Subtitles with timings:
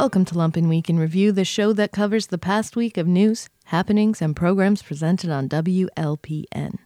[0.00, 3.48] Welcome to Lumpen Week in Review, the show that covers the past week of news,
[3.64, 6.78] happenings, and programs presented on WLPN.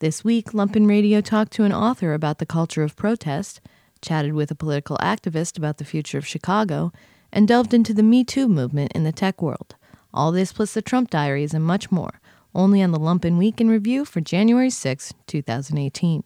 [0.00, 3.62] This week, Lumpen Radio talked to an author about the culture of protest,
[4.02, 6.92] chatted with a political activist about the future of Chicago,
[7.32, 9.74] and delved into the Me Too movement in the tech world.
[10.12, 12.20] All this plus the Trump diaries and much more,
[12.54, 16.24] only on the Lumpen Week in Review for January 6, 2018.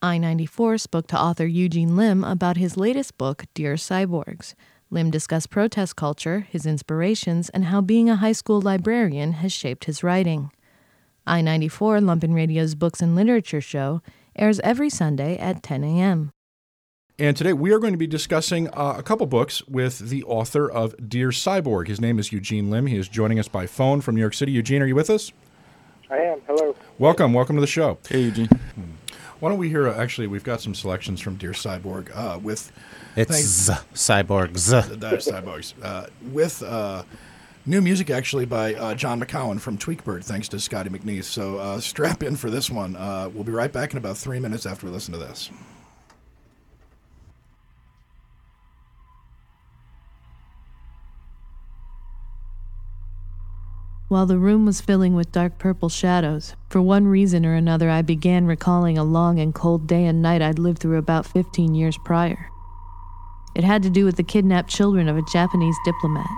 [0.00, 4.54] I 94 spoke to author Eugene Lim about his latest book, Dear Cyborgs.
[4.92, 9.84] Lim discussed protest culture, his inspirations, and how being a high school librarian has shaped
[9.84, 10.50] his writing.
[11.24, 14.02] I 94, Lumpen Radio's Books and Literature Show,
[14.34, 16.32] airs every Sunday at 10 a.m.
[17.20, 20.68] And today we are going to be discussing uh, a couple books with the author
[20.68, 21.86] of Dear Cyborg.
[21.86, 22.86] His name is Eugene Lim.
[22.86, 24.50] He is joining us by phone from New York City.
[24.50, 25.30] Eugene, are you with us?
[26.10, 26.40] I am.
[26.48, 26.74] Hello.
[26.98, 27.32] Welcome.
[27.32, 27.98] Welcome to the show.
[28.08, 28.48] Hey, Eugene.
[29.38, 29.88] Why don't we hear?
[29.88, 32.72] Uh, actually, we've got some selections from Dear Cyborg uh, with
[33.16, 34.94] It's Z, Cyborg Z.
[34.96, 37.02] the Cyborgs uh, with uh,
[37.66, 41.24] new music actually by uh, John McCowan from Tweakbird, thanks to Scotty McNeese.
[41.24, 42.96] So uh, strap in for this one.
[42.96, 45.50] Uh, we'll be right back in about three minutes after we listen to this.
[54.08, 58.02] While the room was filling with dark purple shadows, for one reason or another, I
[58.02, 61.96] began recalling a long and cold day and night I'd lived through about 15 years
[62.04, 62.49] prior.
[63.54, 66.30] It had to do with the kidnapped children of a Japanese diplomat.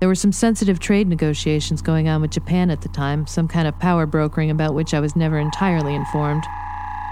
[0.00, 3.68] There were some sensitive trade negotiations going on with Japan at the time, some kind
[3.68, 6.44] of power brokering about which I was never entirely informed.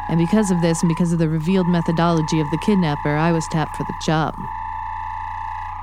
[0.08, 3.46] And because of this, and because of the revealed methodology of the kidnapper, I was
[3.52, 4.34] tapped for the job.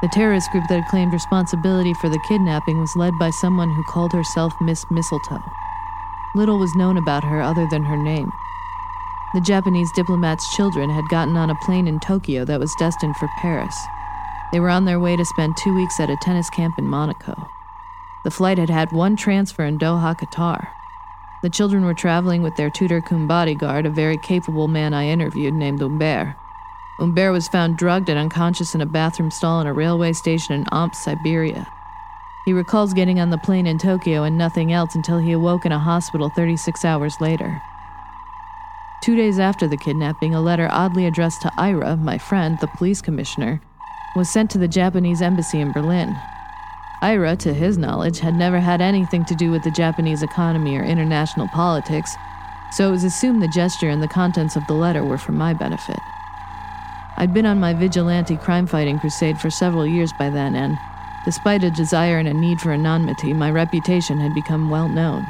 [0.01, 3.83] The terrorist group that had claimed responsibility for the kidnapping was led by someone who
[3.83, 5.43] called herself Miss Mistletoe.
[6.35, 8.31] Little was known about her other than her name.
[9.37, 13.29] The Japanese diplomat's children had gotten on a plane in Tokyo that was destined for
[13.37, 13.77] Paris.
[14.51, 17.47] They were on their way to spend two weeks at a tennis camp in Monaco.
[18.23, 20.67] The flight had had one transfer in Doha, Qatar.
[21.43, 25.53] The children were traveling with their tutor cum bodyguard, a very capable man I interviewed
[25.53, 26.33] named Humbert.
[26.97, 30.65] Humbert was found drugged and unconscious in a bathroom stall in a railway station in
[30.71, 31.71] Omsk, Siberia.
[32.45, 35.71] He recalls getting on the plane in Tokyo and nothing else until he awoke in
[35.71, 37.61] a hospital 36 hours later.
[39.01, 43.01] Two days after the kidnapping, a letter oddly addressed to Ira, my friend, the police
[43.01, 43.61] commissioner,
[44.15, 46.17] was sent to the Japanese embassy in Berlin.
[47.01, 50.83] Ira, to his knowledge, had never had anything to do with the Japanese economy or
[50.83, 52.15] international politics,
[52.71, 55.53] so it was assumed the gesture and the contents of the letter were for my
[55.53, 55.99] benefit.
[57.17, 60.77] I'd been on my vigilante crime fighting crusade for several years by then, and
[61.23, 65.25] despite a desire and a need for anonymity, my reputation had become well known.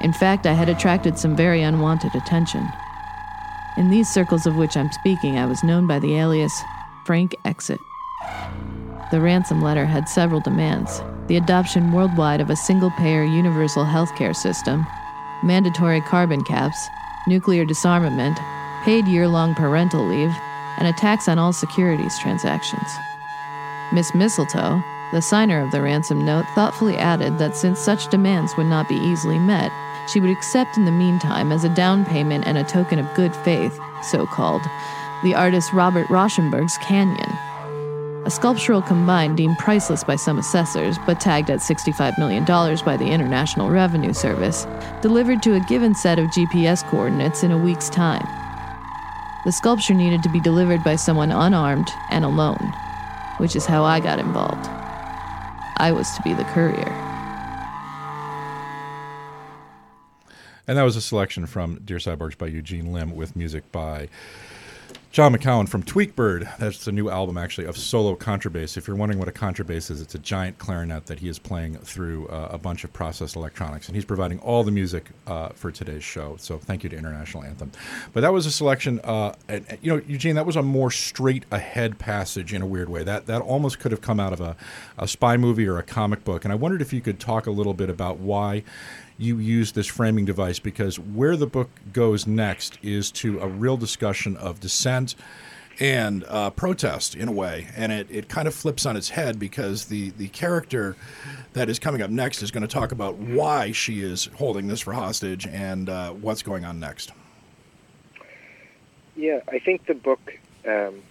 [0.00, 2.68] In fact, I had attracted some very unwanted attention.
[3.76, 6.62] In these circles of which I'm speaking, I was known by the alias
[7.04, 7.80] Frank Exit.
[9.10, 14.34] The ransom letter had several demands the adoption worldwide of a single payer universal healthcare
[14.34, 14.86] system,
[15.42, 16.88] mandatory carbon caps,
[17.26, 18.38] nuclear disarmament,
[18.84, 20.34] paid year long parental leave,
[20.78, 22.88] and a tax on all securities transactions.
[23.92, 24.82] Miss Mistletoe,
[25.12, 28.96] the signer of the ransom note, thoughtfully added that since such demands would not be
[28.96, 29.70] easily met,
[30.08, 33.34] she would accept in the meantime as a down payment and a token of good
[33.36, 34.62] faith, so called,
[35.22, 37.30] the artist Robert Rauschenberg's Canyon.
[38.26, 43.06] A sculptural combine deemed priceless by some assessors, but tagged at $65 million by the
[43.06, 44.66] International Revenue Service,
[45.00, 48.26] delivered to a given set of GPS coordinates in a week's time.
[49.44, 52.74] The sculpture needed to be delivered by someone unarmed and alone,
[53.38, 54.66] which is how I got involved.
[55.76, 57.05] I was to be the courier.
[60.68, 64.08] And that was a selection from Dear Cyborgs by Eugene Lim with music by
[65.12, 66.58] John McCowan from Tweakbird.
[66.58, 68.76] That's the new album, actually, of solo contrabass.
[68.76, 71.76] If you're wondering what a contrabass is, it's a giant clarinet that he is playing
[71.78, 73.86] through uh, a bunch of processed electronics.
[73.86, 76.36] And he's providing all the music uh, for today's show.
[76.38, 77.70] So thank you to International Anthem.
[78.12, 80.90] But that was a selection, uh, and, and, you know, Eugene, that was a more
[80.90, 83.04] straight ahead passage in a weird way.
[83.04, 84.56] That, that almost could have come out of a,
[84.98, 86.44] a spy movie or a comic book.
[86.44, 88.64] And I wondered if you could talk a little bit about why
[89.18, 93.76] you use this framing device because where the book goes next is to a real
[93.76, 95.14] discussion of dissent
[95.78, 99.38] and uh, protest in a way, and it, it kind of flips on its head
[99.38, 100.96] because the the character
[101.52, 104.80] that is coming up next is going to talk about why she is holding this
[104.80, 107.12] for hostage and uh, what's going on next.
[109.16, 111.02] Yeah, I think the book um,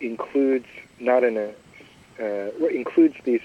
[0.00, 0.66] includes
[0.98, 1.52] not in a
[2.18, 3.42] uh, includes these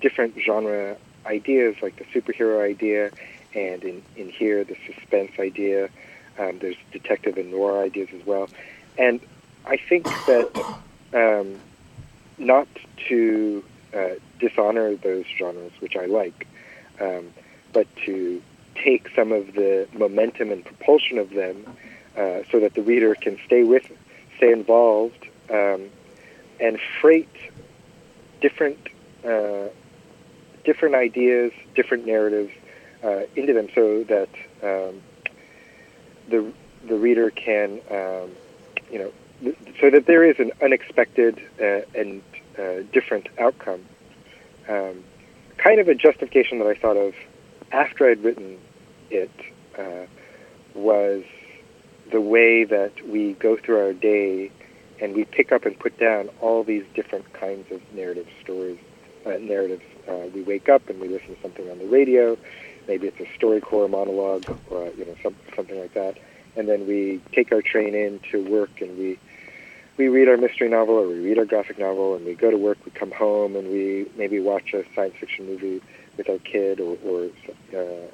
[0.00, 0.96] different genre
[1.26, 3.10] ideas like the superhero idea,
[3.54, 5.88] and in, in here the suspense idea.
[6.38, 8.48] Um, there's detective and noir ideas as well,
[8.98, 9.20] and
[9.66, 10.50] I think that
[11.12, 11.60] um,
[12.38, 12.66] not
[13.08, 14.08] to uh,
[14.40, 16.46] dishonor those genres, which I like,
[17.00, 17.30] um,
[17.72, 18.42] but to
[18.74, 21.64] take some of the momentum and propulsion of them
[22.16, 23.90] uh, so that the reader can stay with,
[24.36, 25.88] stay involved, um,
[26.60, 27.28] and freight
[28.40, 28.78] different
[29.24, 29.68] uh,
[30.64, 32.52] different ideas, different narratives
[33.02, 34.28] uh, into them, so that
[34.62, 35.00] um,
[36.28, 36.52] the
[36.86, 38.30] the reader can, um,
[38.90, 39.12] you know,
[39.80, 42.22] so that there is an unexpected uh, and
[42.58, 43.84] uh, different outcome.
[44.68, 45.04] Um,
[45.56, 47.14] kind of a justification that I thought of
[47.72, 48.58] after I'd written
[49.10, 49.30] it
[49.78, 50.06] uh,
[50.74, 51.24] was
[52.10, 54.50] the way that we go through our day
[55.00, 58.78] and we pick up and put down all these different kinds of narrative stories,
[59.26, 59.82] uh, narratives.
[60.08, 62.36] Uh, we wake up and we listen to something on the radio.
[62.86, 66.18] Maybe it's a StoryCorps monologue, or you know, some, something like that.
[66.56, 69.18] And then we take our train in to work and we
[69.96, 72.56] we read our mystery novel or we read our graphic novel and we go to
[72.56, 72.78] work.
[72.84, 75.80] We come home and we maybe watch a science fiction movie
[76.16, 77.30] with our kid or, or
[77.74, 78.08] uh,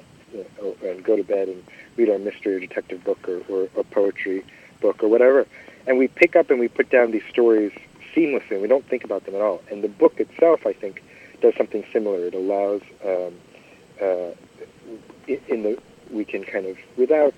[0.83, 1.63] and go to bed and
[1.97, 4.43] read our mystery or detective book or, or a poetry
[4.79, 5.47] book or whatever.
[5.87, 7.71] And we pick up and we put down these stories
[8.15, 8.51] seamlessly.
[8.51, 9.61] And we don't think about them at all.
[9.71, 11.03] And the book itself, I think,
[11.41, 12.25] does something similar.
[12.25, 13.33] It allows um,
[14.01, 14.31] uh,
[15.27, 17.33] in the we can kind of without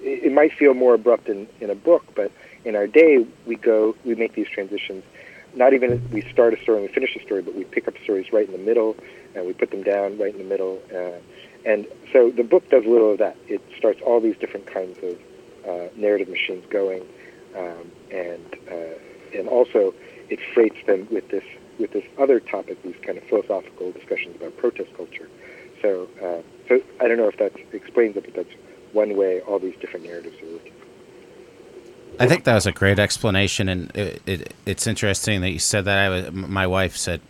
[0.00, 2.30] it might feel more abrupt in, in a book, but
[2.64, 5.04] in our day we go we make these transitions.
[5.54, 7.94] Not even we start a story and we finish a story, but we pick up
[8.02, 8.96] stories right in the middle
[9.34, 10.80] and we put them down right in the middle.
[10.94, 11.18] Uh,
[11.64, 13.36] and so the book does little of that.
[13.48, 15.18] It starts all these different kinds of
[15.66, 17.02] uh, narrative machines going,
[17.56, 19.94] um, and uh, and also
[20.28, 21.44] it freights them with this
[21.78, 25.28] with this other topic, these kind of philosophical discussions about protest culture.
[25.82, 28.56] So uh, so I don't know if that explains it, but that's
[28.92, 30.72] one way all these different narratives are working.
[32.18, 35.84] I think that was a great explanation, and it, it, it's interesting that you said
[35.86, 36.12] that.
[36.12, 37.20] I my wife said,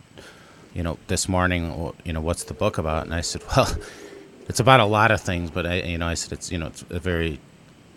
[0.73, 3.05] you know, this morning, you know, what's the book about?
[3.05, 3.75] And I said, well,
[4.47, 6.67] it's about a lot of things, but I, you know, I said it's, you know,
[6.67, 7.39] it's a very.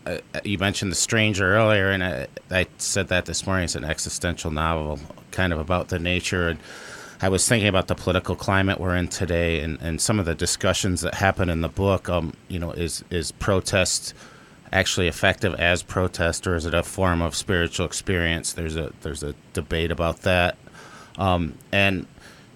[0.09, 3.65] Uh, you mentioned the stranger earlier, and I, I said that this morning.
[3.65, 4.99] It's an existential novel,
[5.33, 6.49] kind of about the nature.
[6.49, 6.59] And
[7.21, 10.35] I was thinking about the political climate we're in today, and, and some of the
[10.35, 12.09] discussions that happen in the book.
[12.09, 14.15] Um, you know, is is protest
[14.73, 18.55] actually effective as protest, or is it a form of spiritual experience?
[18.55, 20.57] There's a there's a debate about that,
[21.19, 22.07] um, and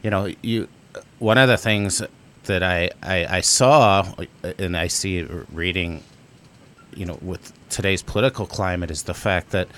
[0.03, 0.69] you know, you
[1.19, 2.03] one of the things
[2.45, 4.07] that I, I, I saw
[4.59, 5.23] and I see
[5.53, 6.03] reading,
[6.95, 9.69] you know, with today's political climate is the fact that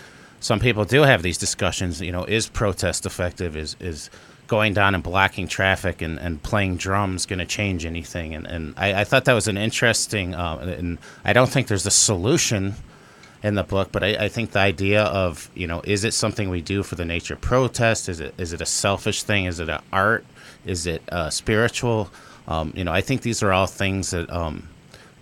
[0.41, 2.01] some people do have these discussions.
[2.01, 3.57] You know, is protest effective?
[3.57, 4.11] Is is
[4.47, 8.35] going down and blocking traffic and, and playing drums going to change anything?
[8.35, 10.35] And and I, I thought that was an interesting.
[10.35, 12.75] Uh, and I don't think there's a solution
[13.43, 16.49] in the book, but I, I, think the idea of you know, is it something
[16.49, 18.09] we do for the nature of protest?
[18.09, 19.45] Is it is it a selfish thing?
[19.45, 20.25] Is it an art?
[20.65, 22.11] Is it uh, spiritual?
[22.49, 24.69] Um, you know, I think these are all things that um,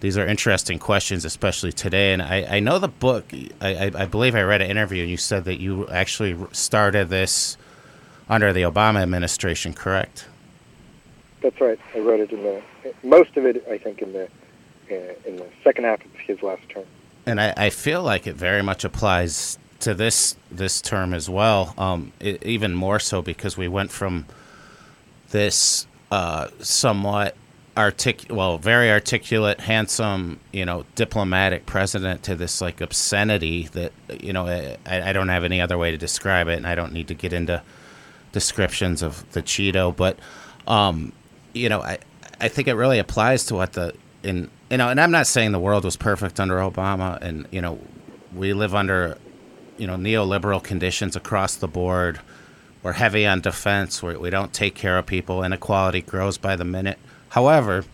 [0.03, 2.13] these are interesting questions, especially today.
[2.13, 3.33] And I, I know the book.
[3.61, 7.57] I, I, believe I read an interview, and you said that you actually started this
[8.29, 10.27] under the Obama administration, correct?
[11.41, 11.79] That's right.
[11.95, 12.61] I wrote it in the
[13.05, 14.25] most of it, I think, in the
[14.91, 16.85] uh, in the second half of his last term.
[17.25, 21.75] And I, I feel like it very much applies to this this term as well.
[21.79, 24.27] Um, it, even more so because we went from
[25.31, 27.37] this uh, somewhat
[27.77, 34.33] artic well very articulate handsome you know diplomatic president to this like obscenity that you
[34.33, 37.09] know I, I don't have any other way to describe it and i don't need
[37.09, 37.63] to get into
[38.33, 40.19] descriptions of the cheeto but
[40.67, 41.13] um
[41.55, 41.99] you know i
[42.41, 45.53] i think it really applies to what the in you know and i'm not saying
[45.53, 47.79] the world was perfect under obama and you know
[48.35, 49.17] we live under
[49.79, 52.21] you know neoliberal conditions across the board
[52.83, 54.03] we're heavy on defense.
[54.03, 55.45] We're, we do not take care of people.
[55.45, 56.99] Inequality grows by the minute.
[57.33, 57.87] However,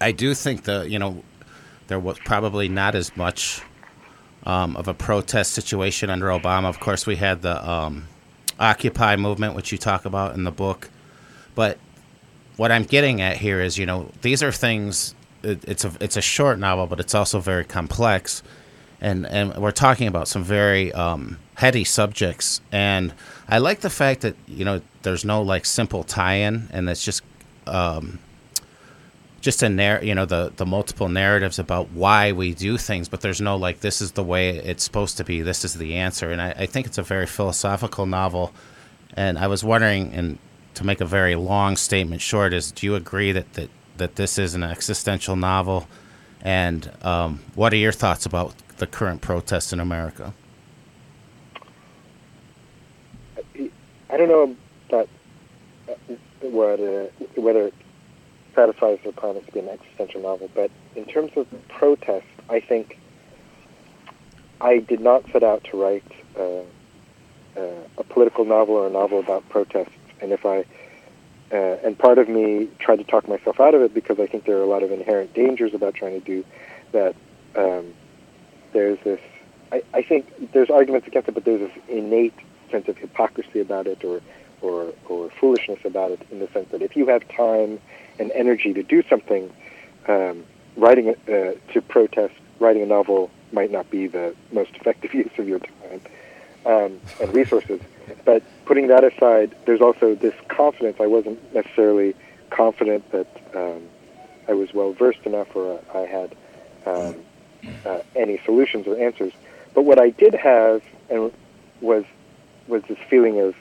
[0.00, 1.22] I do think the you know
[1.86, 3.62] there was probably not as much
[4.44, 6.68] um, of a protest situation under Obama.
[6.68, 8.08] Of course, we had the um,
[8.58, 10.90] Occupy movement, which you talk about in the book.
[11.54, 11.78] But
[12.56, 15.14] what I'm getting at here is, you know, these are things.
[15.44, 18.42] It, it's a it's a short novel, but it's also very complex,
[19.00, 22.60] and and we're talking about some very um, heady subjects.
[22.72, 23.14] And
[23.48, 27.22] I like the fact that you know there's no like simple tie-in, and it's just
[27.68, 28.18] um,
[29.42, 33.20] just a narr- you know the the multiple narratives about why we do things, but
[33.20, 35.42] there's no like this is the way it's supposed to be.
[35.42, 38.52] This is the answer, and I, I think it's a very philosophical novel.
[39.14, 40.38] And I was wondering, and
[40.74, 44.38] to make a very long statement short, is do you agree that that that this
[44.38, 45.88] is an existential novel?
[46.40, 50.34] And um, what are your thoughts about the current protests in America?
[54.08, 54.56] I don't know
[54.90, 55.08] that
[55.88, 55.94] uh,
[56.42, 57.74] whether it
[58.54, 62.98] satisfies the requirements to be an existential novel, but in terms of protest, I think
[64.60, 66.04] I did not set out to write
[66.38, 66.60] uh,
[67.56, 67.60] uh,
[67.98, 70.64] a political novel or a novel about protests, and if I
[71.52, 74.46] uh, and part of me tried to talk myself out of it because I think
[74.46, 76.44] there are a lot of inherent dangers about trying to do
[76.92, 77.14] that.
[77.54, 77.92] Um,
[78.72, 79.20] there's this,
[79.70, 82.32] I, I think there's arguments against it, but there's this innate
[82.70, 84.22] sense of hypocrisy about it or,
[84.62, 87.78] or, or foolishness about it in the sense that if you have time
[88.18, 89.50] and energy to do something,
[90.08, 90.44] um,
[90.76, 95.48] writing uh, to protest, writing a novel might not be the most effective use of
[95.48, 96.00] your time
[96.66, 97.80] um, and resources.
[98.24, 100.98] But putting that aside, there's also this confidence.
[101.00, 102.14] I wasn't necessarily
[102.50, 103.82] confident that um,
[104.48, 106.34] I was well versed enough or I had
[106.86, 107.16] um,
[107.86, 109.32] uh, any solutions or answers.
[109.74, 111.32] But what I did have and
[111.80, 112.04] was
[112.68, 113.54] was this feeling of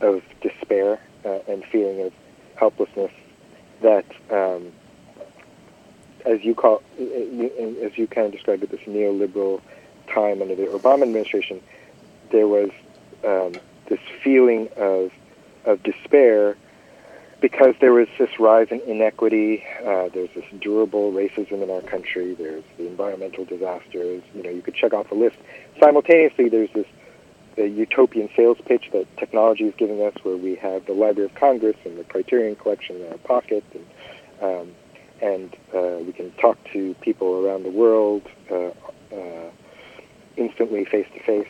[0.00, 2.12] of despair uh, and feeling of
[2.56, 3.12] helplessness
[3.82, 4.72] that, um,
[6.26, 9.60] as you call, as you kind of described it, this neoliberal
[10.12, 11.60] time under the Obama administration,
[12.30, 12.70] there was
[13.24, 13.54] um,
[13.88, 15.12] this feeling of
[15.64, 16.56] of despair
[17.40, 19.64] because there was this rise in inequity.
[19.80, 22.34] Uh, there's this durable racism in our country.
[22.34, 24.22] There's the environmental disasters.
[24.34, 25.36] You know, you could check off the list.
[25.78, 26.86] Simultaneously, there's this
[27.60, 31.34] the utopian sales pitch that technology is giving us, where we have the Library of
[31.34, 33.86] Congress and the Criterion Collection in our pocket, and
[34.40, 34.72] um,
[35.20, 38.70] and uh, we can talk to people around the world uh,
[39.14, 39.50] uh,
[40.38, 41.48] instantly, face to face.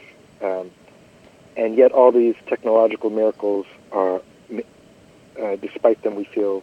[1.56, 4.22] And yet, all these technological miracles are,
[5.40, 6.62] uh, despite them, we feel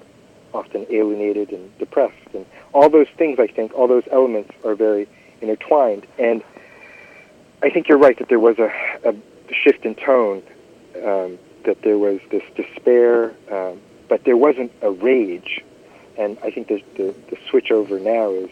[0.54, 2.16] often alienated and depressed.
[2.34, 5.08] And all those things, I think, all those elements are very
[5.40, 6.08] intertwined.
[6.18, 6.44] And
[7.62, 8.72] I think you're right that there was a,
[9.04, 9.14] a
[9.54, 10.44] shift in tone,
[11.04, 15.64] um, that there was this despair, um, but there wasn't a rage.
[16.18, 18.50] And I think the, the, the switch over now is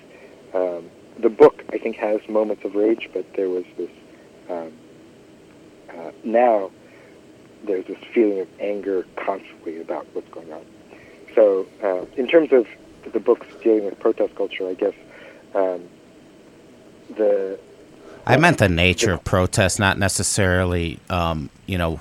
[0.53, 3.89] um, the book, I think, has moments of rage, but there was this.
[4.49, 4.71] Um,
[5.89, 6.71] uh, now,
[7.65, 10.65] there's this feeling of anger constantly about what's going on.
[11.33, 12.67] So, uh, in terms of
[13.11, 14.93] the books dealing with protest culture, I guess
[15.53, 15.83] um,
[17.15, 17.59] the
[18.25, 21.99] I meant the nature of protest, not necessarily, um, you know,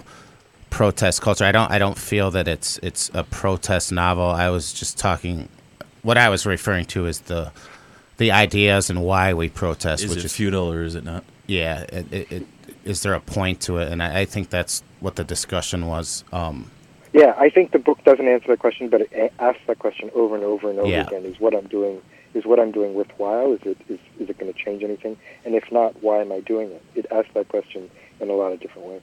[0.71, 1.45] protest culture.
[1.45, 1.71] I don't.
[1.71, 4.27] I don't feel that it's it's a protest novel.
[4.27, 5.49] I was just talking.
[6.03, 7.53] What I was referring to is the
[8.17, 10.05] the ideas and why we protest.
[10.05, 11.25] Is which it is futile or is it not?
[11.47, 11.81] Yeah.
[11.93, 12.47] It, it, it,
[12.85, 13.91] is there a point to it?
[13.91, 16.25] And I, I think that's what the discussion was.
[16.33, 16.71] Um,
[17.13, 20.35] yeah, I think the book doesn't answer the question, but it asks that question over
[20.35, 21.07] and over and over Yeah.
[21.07, 22.03] again: Is what I'm doing
[22.35, 23.53] is what I'm doing worthwhile?
[23.53, 25.17] Is it is, is it going to change anything?
[25.45, 26.83] And if not, why am I doing it?
[26.95, 29.03] It asks that question in a lot of different ways.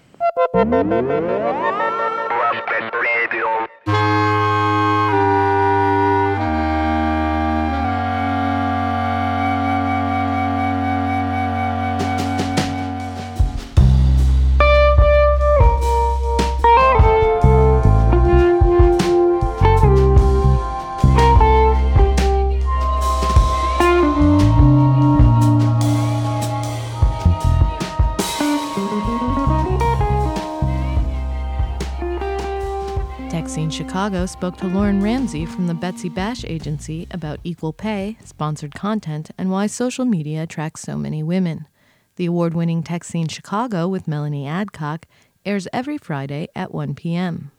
[33.51, 38.73] Tech Chicago spoke to Lauren Ramsey from the Betsy Bash Agency about equal pay, sponsored
[38.73, 41.67] content, and why social media attracts so many women.
[42.15, 45.05] The award winning Scene Chicago with Melanie Adcock
[45.45, 47.51] airs every Friday at 1 p.m.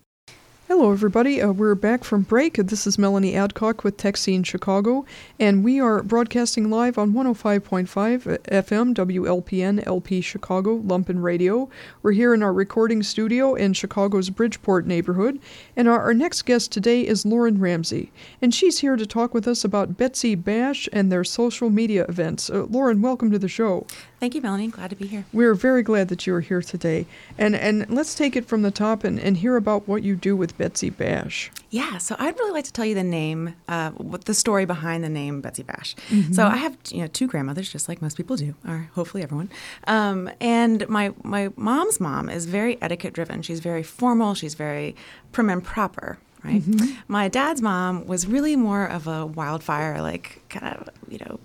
[0.75, 1.43] Hello, everybody.
[1.43, 2.55] Uh, we're back from break.
[2.55, 5.05] This is Melanie Adcock with Tech Scene Chicago,
[5.39, 11.69] and we are broadcasting live on 105.5 FM WLPN LP Chicago Lumpen Radio.
[12.03, 15.39] We're here in our recording studio in Chicago's Bridgeport neighborhood,
[15.77, 18.11] and our, our next guest today is Lauren Ramsey,
[18.41, 22.49] and she's here to talk with us about Betsy Bash and their social media events.
[22.49, 23.87] Uh, Lauren, welcome to the show.
[24.23, 24.69] Thank you, Melanie.
[24.69, 25.25] Glad to be here.
[25.33, 27.07] We're very glad that you are here today,
[27.39, 30.37] and and let's take it from the top and, and hear about what you do
[30.37, 31.51] with Betsy Bash.
[31.71, 35.03] Yeah, so I'd really like to tell you the name, uh, what the story behind
[35.03, 35.97] the name Betsy Bash.
[36.09, 36.35] Mm-hmm.
[36.35, 39.51] So I have you know two grandmothers, just like most people do, or hopefully everyone.
[39.89, 43.43] Um, and my my mom's mom is very etiquette driven.
[43.43, 44.35] She's very formal.
[44.35, 44.95] She's very
[45.33, 46.19] prim and proper.
[46.45, 46.63] Right.
[46.63, 46.95] Mm-hmm.
[47.09, 51.41] My dad's mom was really more of a wildfire, like kind of you know.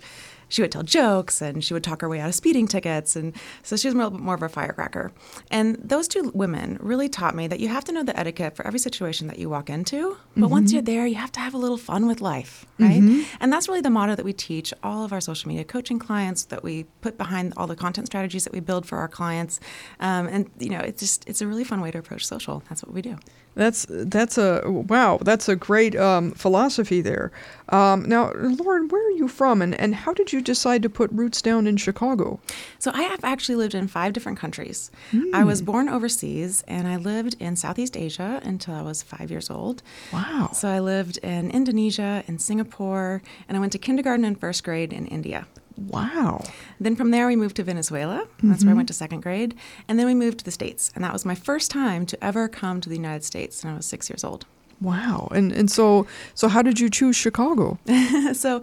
[0.49, 3.15] She would tell jokes and she would talk her way out of speeding tickets.
[3.15, 5.11] And so she was a little bit more of a firecracker.
[5.51, 8.65] And those two women really taught me that you have to know the etiquette for
[8.65, 10.17] every situation that you walk into.
[10.35, 10.51] But mm-hmm.
[10.51, 13.01] once you're there, you have to have a little fun with life, right?
[13.01, 13.23] Mm-hmm.
[13.39, 16.45] And that's really the motto that we teach all of our social media coaching clients,
[16.45, 19.59] that we put behind all the content strategies that we build for our clients.
[19.99, 22.63] Um, and, you know, it's just, it's a really fun way to approach social.
[22.69, 23.17] That's what we do.
[23.57, 25.17] That's that's a wow.
[25.19, 27.31] That's a great um, philosophy there.
[27.69, 31.11] Um, now, Lauren, where are you from, and, and how did you decide to put
[31.11, 32.39] roots down in Chicago?
[32.77, 34.91] So I have actually lived in five different countries.
[35.11, 35.33] Mm.
[35.33, 39.49] I was born overseas, and I lived in Southeast Asia until I was five years
[39.49, 39.81] old.
[40.13, 40.51] Wow.
[40.53, 44.93] So I lived in Indonesia, in Singapore, and I went to kindergarten and first grade
[44.93, 45.47] in India.
[45.77, 46.43] Wow.
[46.79, 48.27] Then from there, we moved to Venezuela.
[48.41, 48.67] That's mm-hmm.
[48.67, 49.55] where I went to second grade.
[49.87, 50.91] And then we moved to the States.
[50.95, 53.63] And that was my first time to ever come to the United States.
[53.63, 54.45] And I was six years old.
[54.79, 55.27] Wow.
[55.31, 56.05] And and so
[56.35, 57.79] so how did you choose Chicago?
[58.33, 58.61] so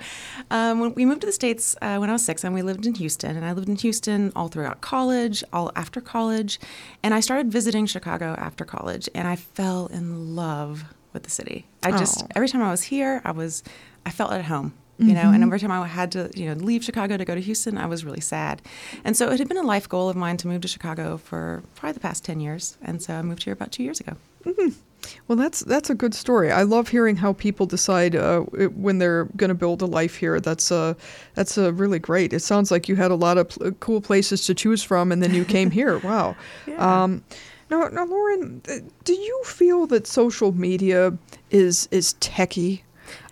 [0.51, 2.87] um, when we moved to the States uh, when I was six, and we lived
[2.87, 3.37] in Houston.
[3.37, 6.61] And I lived in Houston all throughout college, all after college.
[7.03, 9.09] And I started visiting Chicago after college.
[9.15, 11.67] And I fell in love with the city.
[11.83, 12.29] I just, oh.
[12.35, 13.63] every time I was here, I was,
[14.05, 15.35] I felt at home you know mm-hmm.
[15.35, 17.87] and every time i had to you know leave chicago to go to houston i
[17.87, 18.63] was really sad.
[19.05, 21.63] And so it had been a life goal of mine to move to chicago for
[21.75, 22.79] probably the past 10 years.
[22.83, 24.17] And so i moved here about two years ago.
[24.45, 24.69] Mm-hmm.
[25.27, 26.51] well that's that's a good story.
[26.53, 30.39] I love hearing how people decide uh, when they're going to build a life here.
[30.39, 30.95] That's uh,
[31.35, 32.33] that's uh, really great.
[32.33, 35.23] It sounds like you had a lot of pl- cool places to choose from and
[35.23, 35.99] then you came here.
[35.99, 36.37] Wow.
[36.67, 37.03] Yeah.
[37.03, 37.25] um,
[37.71, 41.17] now, now lauren uh, do you feel that social media
[41.51, 42.83] is is techie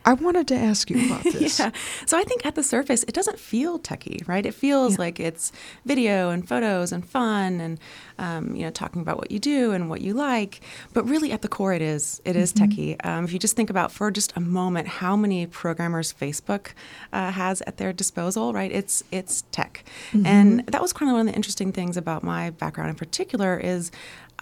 [0.04, 1.59] I wanted to ask you about this.
[1.59, 1.71] yeah.
[2.06, 4.44] So I think at the surface, it doesn't feel techy, right?
[4.44, 5.00] It feels yeah.
[5.00, 5.52] like it's
[5.85, 7.78] video and photos and fun and
[8.18, 10.61] um, you know talking about what you do and what you like.
[10.92, 12.68] But really, at the core, it is it is mm-hmm.
[12.68, 13.00] techy.
[13.00, 16.68] Um, if you just think about for just a moment how many programmers Facebook
[17.12, 18.71] uh, has at their disposal, right?
[18.71, 20.26] It's it's tech, mm-hmm.
[20.26, 23.59] and that was kind of one of the interesting things about my background in particular
[23.59, 23.90] is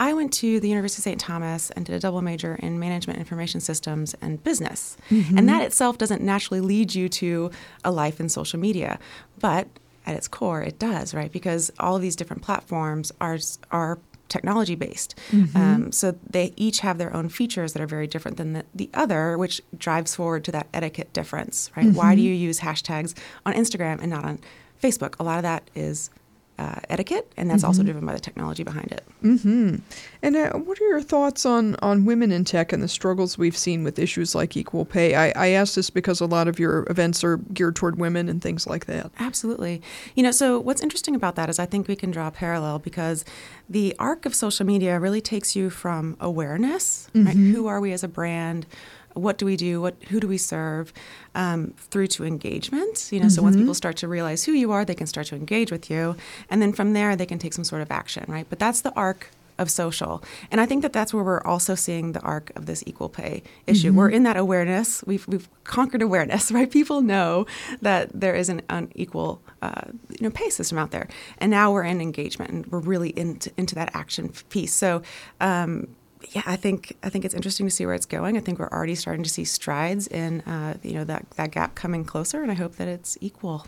[0.01, 1.21] I went to the University of St.
[1.21, 4.97] Thomas and did a double major in management information systems and business.
[5.11, 5.37] Mm-hmm.
[5.37, 7.51] And that itself doesn't naturally lead you to
[7.85, 8.99] a life in social media.
[9.39, 9.69] But
[10.07, 11.31] at its core, it does, right?
[11.31, 13.39] Because all of these different platforms are,
[13.71, 13.99] are
[14.31, 15.17] technology based.
[15.33, 15.57] Mm-hmm.
[15.59, 18.89] Um, so they each have their own features that are very different than the, the
[18.95, 21.85] other, which drives forward to that etiquette difference, right?
[21.85, 21.97] Mm-hmm.
[21.97, 24.39] Why do you use hashtags on Instagram and not on
[24.83, 25.17] Facebook?
[25.21, 26.09] A lot of that is
[26.61, 27.69] uh, etiquette, and that's mm-hmm.
[27.69, 29.03] also driven by the technology behind it.
[29.23, 29.77] Mm-hmm.
[30.23, 33.57] And uh, what are your thoughts on, on women in tech and the struggles we've
[33.57, 35.15] seen with issues like equal pay?
[35.15, 38.43] I, I ask this because a lot of your events are geared toward women and
[38.43, 39.11] things like that.
[39.19, 39.81] Absolutely.
[40.15, 42.79] You know, so what's interesting about that is I think we can draw a parallel
[42.79, 43.25] because
[43.69, 47.27] the arc of social media really takes you from awareness, mm-hmm.
[47.27, 47.37] right?
[47.37, 48.67] Who are we as a brand?
[49.15, 49.81] What do we do?
[49.81, 50.93] What who do we serve?
[51.35, 53.31] Um, through to engagement you know mm-hmm.
[53.31, 53.63] so once mm-hmm.
[53.63, 56.17] people start to realize who you are they can start to engage with you.
[56.49, 58.47] And then from there they can take some sort of action right?
[58.49, 60.25] But that's the arc of social.
[60.51, 63.43] And i think that that's where we're also seeing the arc of this equal pay
[63.67, 63.89] issue.
[63.89, 63.97] Mm-hmm.
[63.97, 65.05] we're in that awareness.
[65.07, 66.71] We've, we've conquered awareness right?
[66.71, 67.47] People know
[67.83, 71.09] that there is an unequal uh, you know pay system out there.
[71.39, 74.73] And now we're in engagement and we're really into, into that action piece.
[74.73, 75.03] So
[75.41, 75.89] um,
[76.29, 78.37] yeah, I think I think it's interesting to see where it's going.
[78.37, 81.75] I think we're already starting to see strides in uh, you know that that gap
[81.75, 83.67] coming closer, and I hope that it's equal.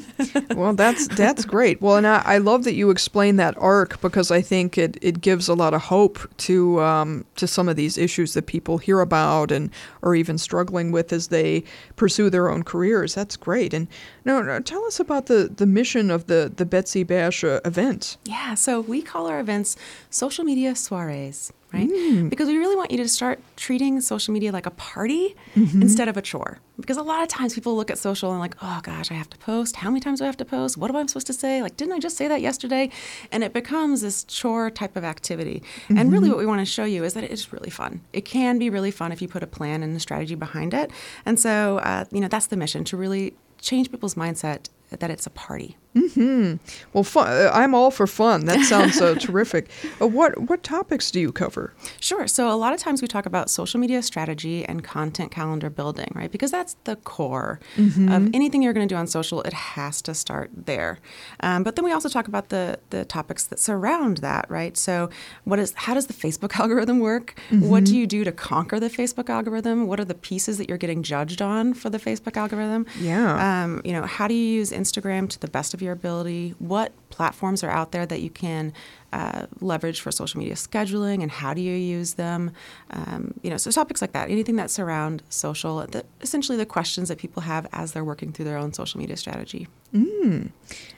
[0.54, 1.80] well, that's that's great.
[1.80, 5.20] Well, and I, I, love that you explain that arc because I think it, it
[5.20, 9.00] gives a lot of hope to um, to some of these issues that people hear
[9.00, 9.70] about and
[10.02, 11.62] are even struggling with as they
[11.96, 13.14] pursue their own careers.
[13.14, 13.72] That's great.
[13.72, 13.86] And
[14.24, 18.16] now, tell us about the the mission of the the Betsy Bash uh, event.
[18.24, 19.76] Yeah, so we call our events
[20.10, 21.88] social media soirees right?
[21.92, 22.30] Mm.
[22.30, 25.82] Because we really want you to start treating social media like a party mm-hmm.
[25.82, 26.58] instead of a chore.
[26.80, 29.28] Because a lot of times people look at social and like, oh gosh, I have
[29.30, 29.76] to post.
[29.76, 30.76] How many times do I have to post?
[30.76, 31.62] What am I supposed to say?
[31.62, 32.90] Like, didn't I just say that yesterday?
[33.30, 35.62] And it becomes this chore type of activity.
[35.84, 35.98] Mm-hmm.
[35.98, 36.32] And really, mm-hmm.
[36.32, 38.00] what we want to show you is that it is really fun.
[38.12, 40.90] It can be really fun if you put a plan and a strategy behind it.
[41.26, 44.68] And so, uh, you know, that's the mission to really change people's mindset
[45.00, 45.76] that it's a party.
[45.94, 46.54] Hmm.
[46.94, 47.28] Well, fun.
[47.28, 48.46] Uh, I'm all for fun.
[48.46, 49.68] That sounds uh, terrific.
[50.00, 51.74] Uh, what what topics do you cover?
[52.00, 52.26] Sure.
[52.26, 56.10] So a lot of times we talk about social media strategy and content calendar building,
[56.14, 56.32] right?
[56.32, 58.10] Because that's the core mm-hmm.
[58.10, 59.42] of anything you're going to do on social.
[59.42, 60.98] It has to start there.
[61.40, 64.78] Um, but then we also talk about the the topics that surround that, right?
[64.78, 65.10] So
[65.44, 67.34] what is how does the Facebook algorithm work?
[67.50, 67.68] Mm-hmm.
[67.68, 69.86] What do you do to conquer the Facebook algorithm?
[69.86, 72.86] What are the pieces that you're getting judged on for the Facebook algorithm?
[72.98, 73.64] Yeah.
[73.64, 76.54] Um, you know, how do you use Instagram to the best of your ability.
[76.58, 78.72] What platforms are out there that you can
[79.12, 82.50] uh, leverage for social media scheduling, and how do you use them?
[82.90, 87.08] Um, you know, so topics like that, anything that surround social, the, essentially the questions
[87.08, 89.68] that people have as they're working through their own social media strategy.
[89.94, 90.50] Mm.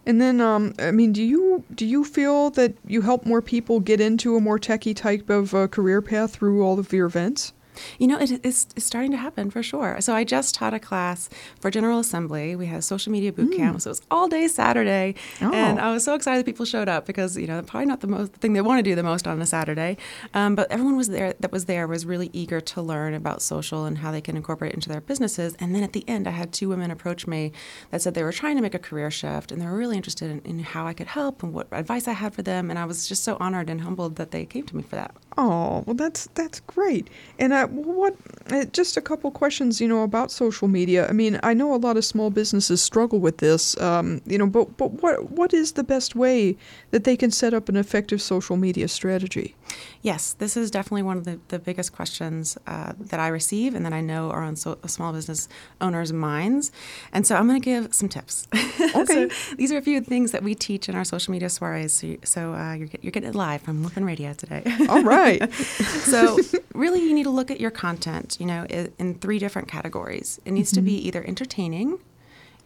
[0.06, 3.80] And then, um, I mean, do you do you feel that you help more people
[3.80, 7.52] get into a more techie type of uh, career path through all of your events?
[7.98, 10.00] You know, it, it's, it's starting to happen for sure.
[10.00, 11.28] So I just taught a class
[11.60, 12.56] for General Assembly.
[12.56, 13.56] We had a social media boot mm.
[13.56, 15.52] camp, so it was all day Saturday, oh.
[15.52, 18.06] and I was so excited that people showed up because you know probably not the
[18.06, 19.96] most the thing they want to do the most on a Saturday,
[20.34, 23.84] um, but everyone was there that was there was really eager to learn about social
[23.84, 25.54] and how they can incorporate it into their businesses.
[25.58, 27.52] And then at the end, I had two women approach me
[27.90, 30.30] that said they were trying to make a career shift and they were really interested
[30.30, 32.70] in, in how I could help and what advice I had for them.
[32.70, 35.14] And I was just so honored and humbled that they came to me for that.
[35.36, 37.08] Oh, well, that's that's great.
[37.38, 38.16] And I, what?
[38.50, 41.08] Uh, just a couple questions, you know, about social media.
[41.08, 44.46] I mean, I know a lot of small businesses struggle with this, um, you know,
[44.46, 46.56] but but what what is the best way
[46.90, 49.54] that they can set up an effective social media strategy?
[50.02, 53.86] Yes, this is definitely one of the, the biggest questions uh, that I receive and
[53.86, 55.48] that I know are on so, small business
[55.80, 56.70] owners' minds.
[57.12, 58.46] And so I'm going to give some tips.
[58.94, 59.28] Okay.
[59.28, 61.90] so these are a few things that we teach in our social media soirees.
[61.90, 64.62] So, so uh, you're, you're getting it live from Whippin' Radio today.
[64.88, 65.52] All right.
[65.54, 66.38] so
[66.74, 70.40] really, you need to look at your content, you know, in, three different categories.
[70.44, 70.76] It needs mm-hmm.
[70.76, 71.06] to be mm-hmm.
[71.08, 71.98] either entertaining,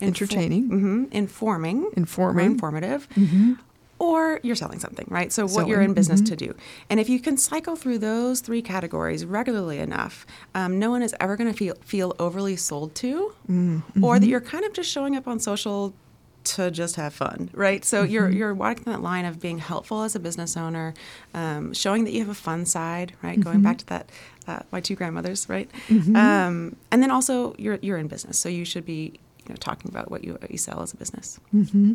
[0.00, 3.54] entertaining, mm-hmm, informing, informing, informative, mm-hmm
[3.98, 5.32] or you're selling something, right?
[5.32, 6.36] So, what you're in business mm-hmm.
[6.36, 6.54] to do.
[6.88, 11.14] And if you can cycle through those three categories regularly enough, um, no one is
[11.20, 14.04] ever going to feel, feel overly sold to, mm-hmm.
[14.04, 15.94] or that you're kind of just showing up on social
[16.44, 17.84] to just have fun, right?
[17.84, 18.12] So mm-hmm.
[18.12, 20.94] you're you're walking that line of being helpful as a business owner,
[21.34, 23.38] um, showing that you have a fun side, right?
[23.38, 24.10] Going back to that,
[24.48, 25.70] uh, my two grandmothers, right?
[25.88, 26.16] Mm-hmm.
[26.16, 29.90] Um, and then also you're you're in business, so you should be you know, talking
[29.90, 31.40] about what you, what you sell as a business.
[31.54, 31.94] Mm-hmm.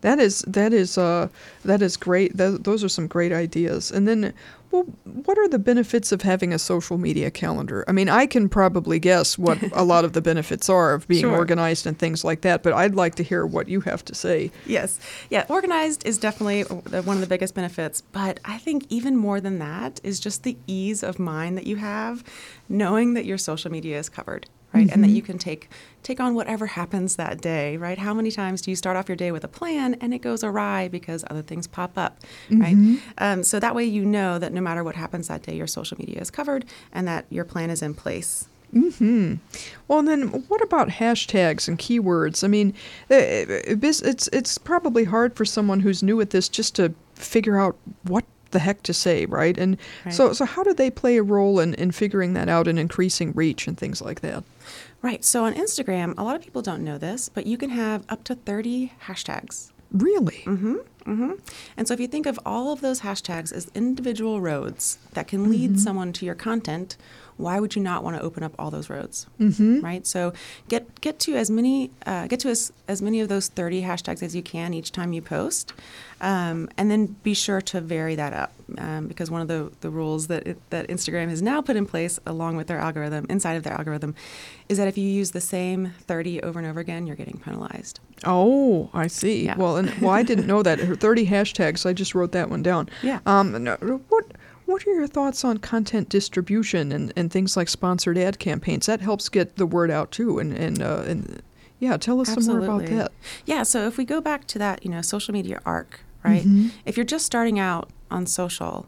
[0.00, 1.28] That is that is uh,
[1.64, 2.36] that is great.
[2.38, 3.90] Th- those are some great ideas.
[3.92, 4.32] And then,
[4.70, 7.84] well, what are the benefits of having a social media calendar?
[7.86, 11.22] I mean, I can probably guess what a lot of the benefits are of being
[11.22, 11.36] sure.
[11.36, 12.62] organized and things like that.
[12.62, 14.50] But I'd like to hear what you have to say.
[14.64, 18.00] Yes, yeah, organized is definitely one of the biggest benefits.
[18.00, 21.76] But I think even more than that is just the ease of mind that you
[21.76, 22.24] have,
[22.66, 24.86] knowing that your social media is covered right?
[24.86, 24.92] Mm-hmm.
[24.92, 25.16] And that mm-hmm.
[25.16, 25.68] you can take
[26.02, 27.98] take on whatever happens that day, right?
[27.98, 30.44] How many times do you start off your day with a plan and it goes
[30.44, 32.60] awry because other things pop up, mm-hmm.
[32.60, 33.02] right?
[33.18, 35.96] Um, so that way you know that no matter what happens that day, your social
[35.98, 38.48] media is covered and that your plan is in place.
[38.74, 39.34] Hmm.
[39.86, 42.42] Well, then, what about hashtags and keywords?
[42.42, 42.74] I mean,
[43.08, 47.76] uh, it's it's probably hard for someone who's new at this just to figure out
[48.02, 49.56] what the heck to say, right?
[49.56, 50.12] And right.
[50.12, 53.32] so so how do they play a role in in figuring that out and increasing
[53.32, 54.42] reach and things like that?
[55.04, 55.22] Right.
[55.22, 58.24] So on Instagram, a lot of people don't know this, but you can have up
[58.24, 59.70] to 30 hashtags.
[59.92, 60.44] Really?
[60.46, 60.76] Mm-hmm.
[61.04, 61.32] Mm-hmm.
[61.76, 65.50] And so if you think of all of those hashtags as individual roads that can
[65.50, 65.78] lead mm-hmm.
[65.78, 66.96] someone to your content,
[67.36, 69.26] why would you not want to open up all those roads?
[69.40, 69.80] Mm-hmm.
[69.80, 70.06] Right.
[70.06, 70.32] So
[70.68, 74.22] get get to as many uh, get to as, as many of those 30 hashtags
[74.22, 75.72] as you can each time you post.
[76.20, 79.90] Um, and then be sure to vary that up um, because one of the, the
[79.90, 83.54] rules that it, that Instagram has now put in place along with their algorithm inside
[83.54, 84.14] of their algorithm
[84.68, 88.00] is that if you use the same 30 over and over again, you're getting penalized.
[88.24, 89.44] Oh, I see.
[89.44, 89.56] Yeah.
[89.56, 90.78] Well, and well, I didn't know that.
[90.78, 91.84] 30 hashtags.
[91.84, 92.88] I just wrote that one down.
[93.02, 93.20] Yeah.
[93.26, 93.52] Um,
[94.08, 94.24] what
[94.66, 98.86] what are your thoughts on content distribution and, and things like sponsored ad campaigns?
[98.86, 101.42] That helps get the word out too, and and uh, and
[101.80, 102.66] yeah, tell us Absolutely.
[102.66, 103.12] some more about that.
[103.44, 106.42] Yeah, so if we go back to that, you know, social media arc, right?
[106.42, 106.68] Mm-hmm.
[106.86, 108.86] If you're just starting out on social,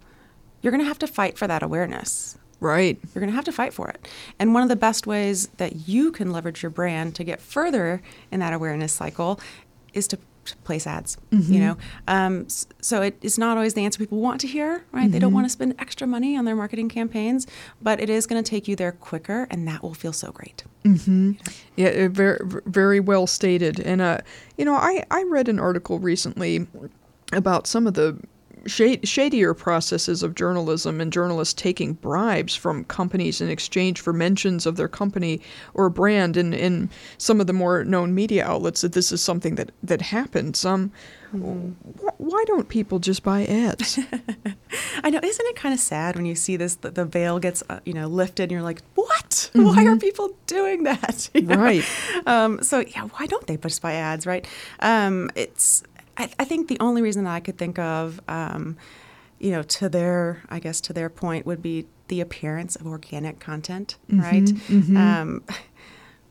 [0.62, 2.38] you're going to have to fight for that awareness.
[2.58, 2.98] Right.
[3.14, 4.08] You're going to have to fight for it.
[4.38, 8.00] And one of the best ways that you can leverage your brand to get further
[8.32, 9.38] in that awareness cycle
[9.92, 10.18] is to
[10.64, 11.16] place ads.
[11.30, 11.52] Mm-hmm.
[11.52, 11.76] You know,
[12.08, 12.46] um,
[12.80, 14.84] so it is not always the answer people want to hear.
[14.92, 15.04] Right?
[15.04, 15.12] Mm-hmm.
[15.12, 15.34] They don't mm-hmm.
[15.34, 17.46] want to spend extra money on their marketing campaigns,
[17.80, 20.64] but it is going to take you there quicker, and that will feel so great.
[20.84, 21.32] Mm-hmm.
[21.76, 23.80] Yeah, very very well stated.
[23.80, 24.18] And uh,
[24.56, 26.66] you know, I I read an article recently
[27.32, 28.18] about some of the
[28.66, 34.76] shadier processes of journalism and journalists taking bribes from companies in exchange for mentions of
[34.76, 35.40] their company
[35.74, 39.56] or brand in, in some of the more known media outlets that this is something
[39.56, 40.64] that, that happens.
[40.64, 40.92] Um,
[41.34, 41.70] mm-hmm.
[42.04, 43.98] wh- why don't people just buy ads?
[45.02, 47.62] I know, isn't it kind of sad when you see this, the, the veil gets,
[47.68, 49.50] uh, you know, lifted and you're like, what?
[49.54, 49.64] Mm-hmm.
[49.76, 51.28] Why are people doing that?
[51.36, 51.56] You know?
[51.56, 51.84] Right.
[52.26, 54.46] Um, so, yeah, why don't they just buy ads, right?
[54.80, 55.82] Um, it's,
[56.16, 58.76] I, I, think the only reason that I could think of, um,
[59.38, 63.40] you know, to their, I guess, to their point would be the appearance of organic
[63.40, 64.44] content, mm-hmm, right?
[64.44, 64.96] Mm-hmm.
[64.96, 65.44] Um,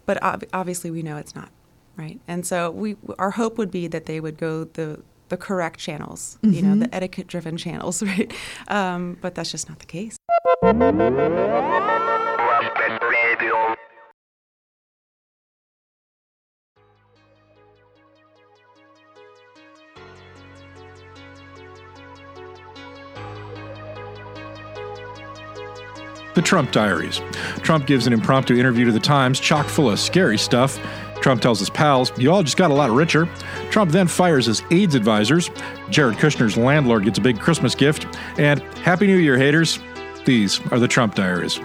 [0.05, 1.49] but ob- obviously, we know it's not
[1.97, 2.19] right?
[2.27, 6.37] And so we our hope would be that they would go the the correct channels,
[6.43, 8.31] you know, the etiquette driven channels, right?
[8.67, 10.17] Um, but that's just not the case.
[26.35, 27.21] The Trump Diaries.
[27.63, 30.77] Trump gives an impromptu interview to the Times, chock full of scary stuff.
[31.21, 33.27] Trump tells his pals, You all just got a lot richer.
[33.71, 35.49] Trump then fires his AIDS advisors.
[35.89, 38.05] Jared Kushner's landlord gets a big Christmas gift.
[38.37, 39.79] And Happy New Year, haters.
[40.25, 41.59] These are the Trump Diaries.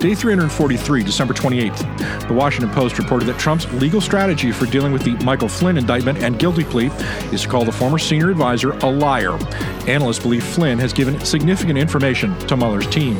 [0.00, 2.26] Day 343, December 28th.
[2.26, 6.16] The Washington Post reported that Trump's legal strategy for dealing with the Michael Flynn indictment
[6.22, 6.86] and guilty plea
[7.34, 9.38] is to call the former senior advisor a liar.
[9.86, 13.18] Analysts believe Flynn has given significant information to Mueller's team.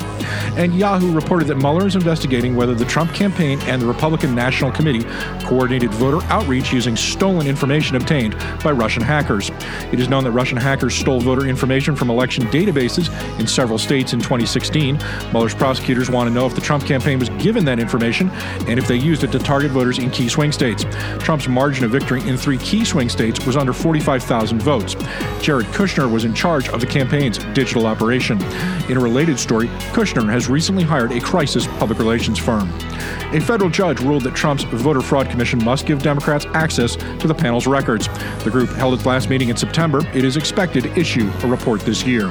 [0.56, 4.72] And Yahoo reported that Mueller is investigating whether the Trump campaign and the Republican National
[4.72, 5.04] Committee
[5.44, 9.50] coordinated voter outreach using stolen information obtained by Russian hackers.
[9.92, 14.14] It is known that Russian hackers stole voter information from election databases in several states
[14.14, 14.96] in 2016.
[15.32, 18.30] Mueller's prosecutors want to know if the Trump campaign was given that information
[18.68, 20.84] and if they used it to target voters in key swing states.
[21.18, 24.94] Trump's margin of victory in three key swing states was under 45,000 votes.
[25.42, 28.40] Jared Kushner was in charge of the campaign's digital operation.
[28.88, 32.68] In a related story, Kushner has recently hired a crisis public relations firm.
[33.32, 37.34] A federal judge ruled that Trump's Voter Fraud Commission must give Democrats access to the
[37.34, 38.06] panel's records.
[38.44, 40.06] The group held its last meeting in September.
[40.14, 42.30] It is expected to issue a report this year.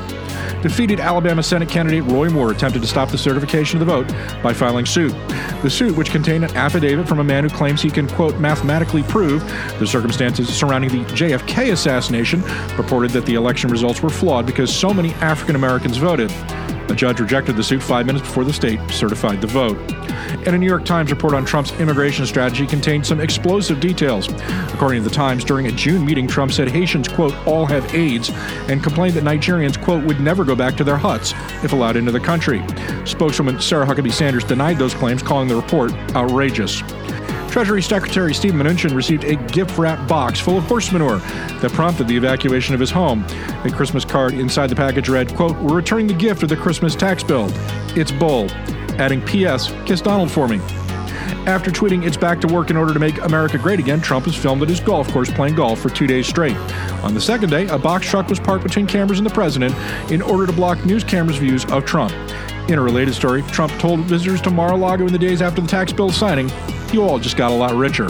[0.62, 4.10] Defeated Alabama Senate candidate Roy Moore attempted to stop the certification of the vote
[4.41, 5.11] by filing suit.
[5.61, 9.03] The suit, which contained an affidavit from a man who claims he can, quote, mathematically
[9.03, 9.43] prove
[9.79, 12.41] the circumstances surrounding the JFK assassination,
[12.77, 16.31] reported that the election results were flawed because so many African Americans voted.
[16.99, 19.77] Judge rejected the suit five minutes before the state certified the vote.
[20.45, 24.27] And a New York Times report on Trump's immigration strategy contained some explosive details.
[24.73, 28.31] According to the Times, during a June meeting, Trump said Haitians, quote, all have AIDS,
[28.67, 31.33] and complained that Nigerians, quote, would never go back to their huts
[31.63, 32.62] if allowed into the country.
[33.05, 36.83] Spokeswoman Sarah Huckabee Sanders denied those claims, calling the report outrageous.
[37.49, 42.07] Treasury Secretary Steve Mnuchin received a gift wrap box full of horse manure that prompted
[42.07, 43.23] the evacuation of his home.
[43.63, 46.95] A Christmas card inside the package read, quote, We're returning the gift of the Christmas
[46.95, 47.47] tax bill.
[47.97, 48.51] It's bold.
[48.99, 49.73] Adding P.S.
[49.88, 50.59] Kiss Donald for me.
[51.47, 54.35] After tweeting it's back to work in order to make America great again, Trump was
[54.35, 56.55] filmed at his golf course playing golf for two days straight.
[57.03, 59.73] On the second day, a box truck was parked between cameras and the president
[60.12, 62.13] in order to block news cameras' views of Trump.
[62.69, 65.62] In a related story, Trump told visitors to Mar a Lago in the days after
[65.62, 66.51] the tax bill signing,
[66.91, 68.08] You all just got a lot richer.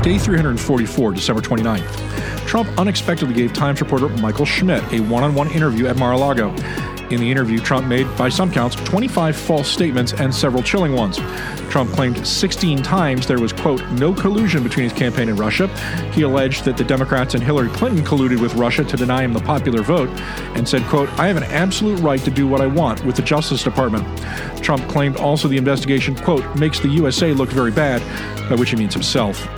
[0.00, 2.46] Day 344, December 29th.
[2.46, 6.16] Trump unexpectedly gave Times reporter Michael Schmidt a one on one interview at Mar a
[6.16, 6.54] Lago.
[7.10, 11.18] In the interview, Trump made, by some counts, 25 false statements and several chilling ones.
[11.70, 15.68] Trump claimed 16 times there was, quote, no collusion between his campaign and Russia.
[16.12, 19.40] He alleged that the Democrats and Hillary Clinton colluded with Russia to deny him the
[19.40, 20.10] popular vote,
[20.54, 23.22] and said, quote, I have an absolute right to do what I want with the
[23.22, 24.06] Justice Department.
[24.62, 28.02] Trump claimed also the investigation, quote, makes the USA look very bad,
[28.50, 29.48] by which he means himself.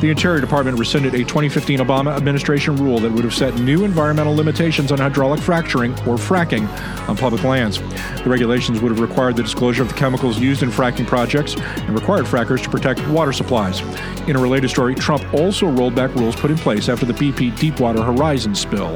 [0.00, 4.32] The Interior Department rescinded a 2015 Obama administration rule that would have set new environmental
[4.32, 6.68] limitations on hydraulic fracturing, or fracking,
[7.08, 7.80] on public lands.
[8.22, 11.90] The regulations would have required the disclosure of the chemicals used in fracking projects and
[11.96, 13.80] required frackers to protect water supplies.
[14.28, 17.58] In a related story, Trump also rolled back rules put in place after the BP
[17.58, 18.94] Deepwater Horizon spill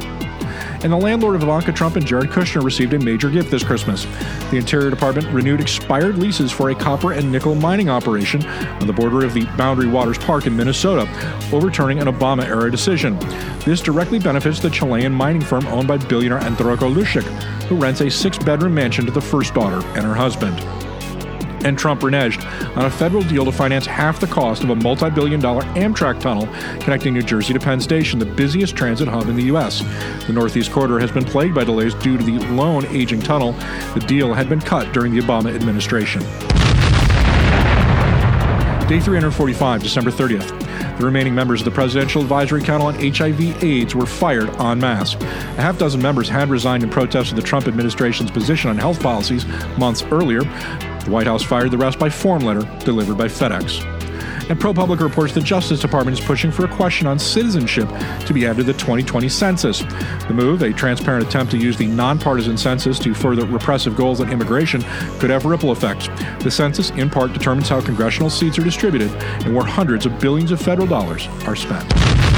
[0.82, 4.04] and the landlord of Ivanka Trump and Jared Kushner received a major gift this Christmas.
[4.50, 8.92] The Interior Department renewed expired leases for a copper and nickel mining operation on the
[8.92, 11.08] border of the Boundary Waters Park in Minnesota,
[11.52, 13.18] overturning an Obama era decision.
[13.60, 17.24] This directly benefits the Chilean mining firm owned by billionaire Andronico Luksic,
[17.64, 20.60] who rents a six bedroom mansion to the first daughter and her husband
[21.64, 22.44] and Trump reneged
[22.76, 26.20] on a federal deal to finance half the cost of a multi billion dollar Amtrak
[26.20, 26.46] tunnel
[26.80, 29.80] connecting New Jersey to Penn Station, the busiest transit hub in the U.S.
[30.26, 33.52] The Northeast Corridor has been plagued by delays due to the lone aging tunnel.
[33.94, 36.22] The deal had been cut during the Obama administration.
[38.88, 40.98] Day 345, December 30th.
[40.98, 45.14] The remaining members of the Presidential Advisory Council on HIV/AIDS were fired en masse.
[45.14, 49.00] A half dozen members had resigned in protest of the Trump administration's position on health
[49.00, 49.46] policies
[49.78, 50.42] months earlier.
[51.04, 53.84] The White House fired the rest by form letter delivered by FedEx.
[54.48, 57.88] And ProPublica reports the Justice Department is pushing for a question on citizenship
[58.26, 59.80] to be added to the 2020 census.
[59.80, 64.30] The move, a transparent attempt to use the nonpartisan census to further repressive goals on
[64.30, 64.82] immigration,
[65.18, 66.08] could have ripple effects.
[66.42, 69.10] The census, in part, determines how congressional seats are distributed
[69.44, 72.31] and where hundreds of billions of federal dollars are spent.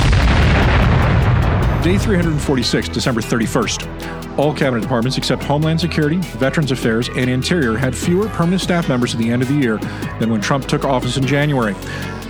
[1.85, 4.39] Day 346, December 31st.
[4.39, 9.13] All cabinet departments except Homeland Security, Veterans Affairs, and Interior had fewer permanent staff members
[9.13, 9.77] at the end of the year
[10.19, 11.75] than when Trump took office in January.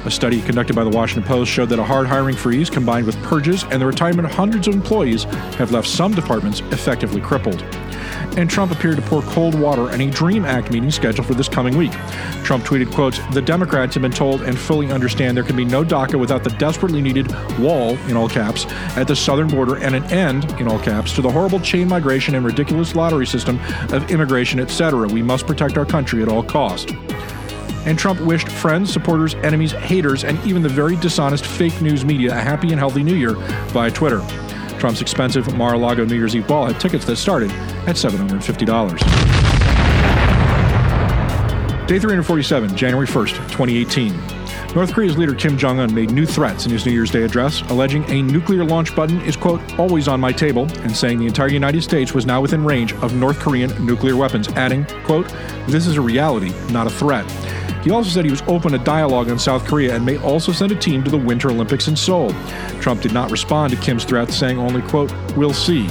[0.06, 3.16] A study conducted by the Washington Post showed that a hard hiring freeze combined with
[3.22, 5.22] purges and the retirement of hundreds of employees
[5.54, 7.64] have left some departments effectively crippled
[8.36, 11.48] and Trump appeared to pour cold water on a DREAM Act meeting scheduled for this
[11.48, 11.92] coming week.
[12.42, 15.84] Trump tweeted, quote, The Democrats have been told and fully understand there can be no
[15.84, 18.66] DACA without the desperately needed wall, in all caps,
[18.96, 22.34] at the southern border and an end, in all caps, to the horrible chain migration
[22.34, 23.58] and ridiculous lottery system
[23.92, 25.06] of immigration, etc.
[25.08, 26.92] We must protect our country at all cost
[27.86, 32.32] and Trump wished friends, supporters, enemies, haters, and even the very dishonest fake news media
[32.32, 33.34] a happy and healthy new year
[33.68, 34.22] via Twitter.
[34.78, 37.50] Trump's expensive Mar a Lago New Year's Eve ball had tickets that started
[37.86, 38.98] at $750.
[41.86, 44.74] Day 347, January 1st, 2018.
[44.74, 47.60] North Korea's leader Kim Jong un made new threats in his New Year's Day address,
[47.70, 51.48] alleging a nuclear launch button is, quote, always on my table, and saying the entire
[51.48, 55.28] United States was now within range of North Korean nuclear weapons, adding, quote,
[55.68, 57.24] this is a reality, not a threat.
[57.82, 60.72] He also said he was open to dialogue on South Korea and may also send
[60.72, 62.30] a team to the Winter Olympics in Seoul.
[62.80, 65.88] Trump did not respond to Kim's threat, saying only, quote, we'll see.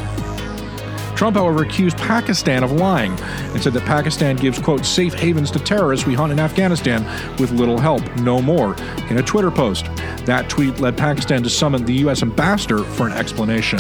[1.16, 5.60] Trump, however, accused Pakistan of lying and said that Pakistan gives, quote, safe havens to
[5.60, 7.04] terrorists we hunt in Afghanistan
[7.38, 8.76] with little help, no more,
[9.10, 9.86] in a Twitter post.
[10.26, 12.24] That tweet led Pakistan to summon the U.S.
[12.24, 13.78] ambassador for an explanation.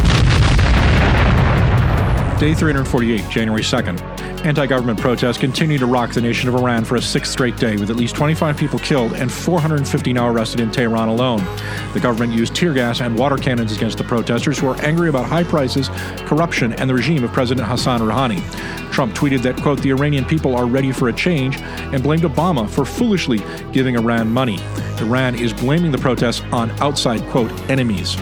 [2.40, 4.23] Day 348, January 2nd.
[4.44, 7.78] Anti government protests continue to rock the nation of Iran for a sixth straight day,
[7.78, 11.42] with at least 25 people killed and 450 now arrested in Tehran alone.
[11.94, 15.28] The government used tear gas and water cannons against the protesters who are angry about
[15.28, 15.88] high prices,
[16.28, 18.42] corruption, and the regime of President Hassan Rouhani.
[18.92, 22.70] Trump tweeted that, quote, the Iranian people are ready for a change and blamed Obama
[22.70, 24.60] for foolishly giving Iran money.
[25.00, 28.18] Iran is blaming the protests on outside, quote, enemies.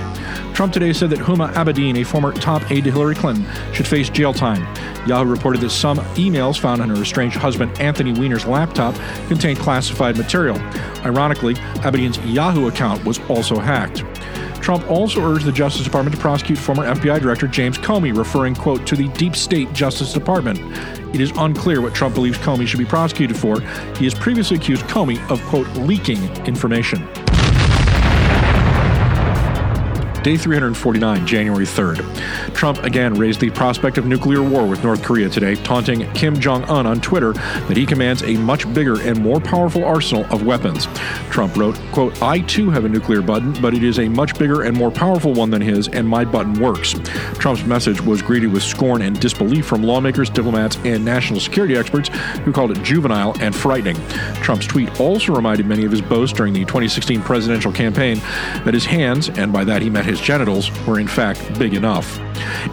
[0.53, 4.09] Trump today said that Huma Abedin, a former top aide to Hillary Clinton, should face
[4.09, 4.61] jail time.
[5.07, 8.93] Yahoo reported that some emails found on her estranged husband Anthony Weiner's laptop
[9.27, 10.57] contained classified material.
[11.05, 14.03] Ironically, Abedin's Yahoo account was also hacked.
[14.61, 18.85] Trump also urged the Justice Department to prosecute former FBI Director James Comey, referring, quote,
[18.85, 20.59] to the deep state Justice Department.
[21.15, 23.59] It is unclear what Trump believes Comey should be prosecuted for.
[23.97, 27.07] He has previously accused Comey of, quote, leaking information.
[30.23, 32.53] Day 349, January 3rd.
[32.53, 36.63] Trump again raised the prospect of nuclear war with North Korea today, taunting Kim Jong
[36.65, 40.85] un on Twitter that he commands a much bigger and more powerful arsenal of weapons.
[41.31, 44.61] Trump wrote, quote, I too have a nuclear button, but it is a much bigger
[44.61, 46.93] and more powerful one than his, and my button works.
[47.39, 52.09] Trump's message was greeted with scorn and disbelief from lawmakers, diplomats, and national security experts
[52.43, 53.95] who called it juvenile and frightening.
[54.35, 58.19] Trump's tweet also reminded many of his boasts during the 2016 presidential campaign
[58.65, 62.19] that his hands, and by that he meant his genitals were in fact big enough.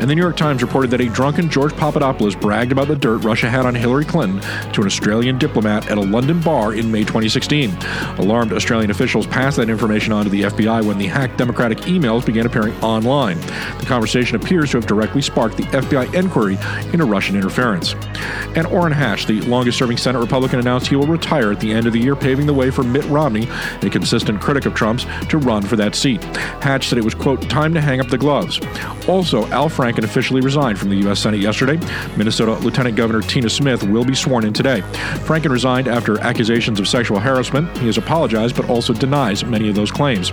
[0.00, 3.18] And the New York Times reported that a drunken George Papadopoulos bragged about the dirt
[3.18, 4.40] Russia had on Hillary Clinton
[4.72, 7.76] to an Australian diplomat at a London bar in May 2016.
[8.18, 12.24] Alarmed Australian officials passed that information on to the FBI when the hacked Democratic emails
[12.24, 13.40] began appearing online.
[13.78, 16.58] The conversation appears to have directly sparked the FBI inquiry
[16.92, 17.94] into Russian interference.
[18.56, 21.86] And Orrin Hatch, the longest serving Senate Republican, announced he will retire at the end
[21.86, 23.48] of the year, paving the way for Mitt Romney,
[23.82, 26.22] a consistent critic of Trump's, to run for that seat.
[26.62, 28.60] Hatch said it was, quote, time to hang up the gloves.
[29.08, 31.20] Also, Al Franken officially resigned from the U.S.
[31.20, 31.76] Senate yesterday.
[32.16, 34.80] Minnesota Lieutenant Governor Tina Smith will be sworn in today.
[35.24, 37.76] Franken resigned after accusations of sexual harassment.
[37.78, 40.32] He has apologized but also denies many of those claims.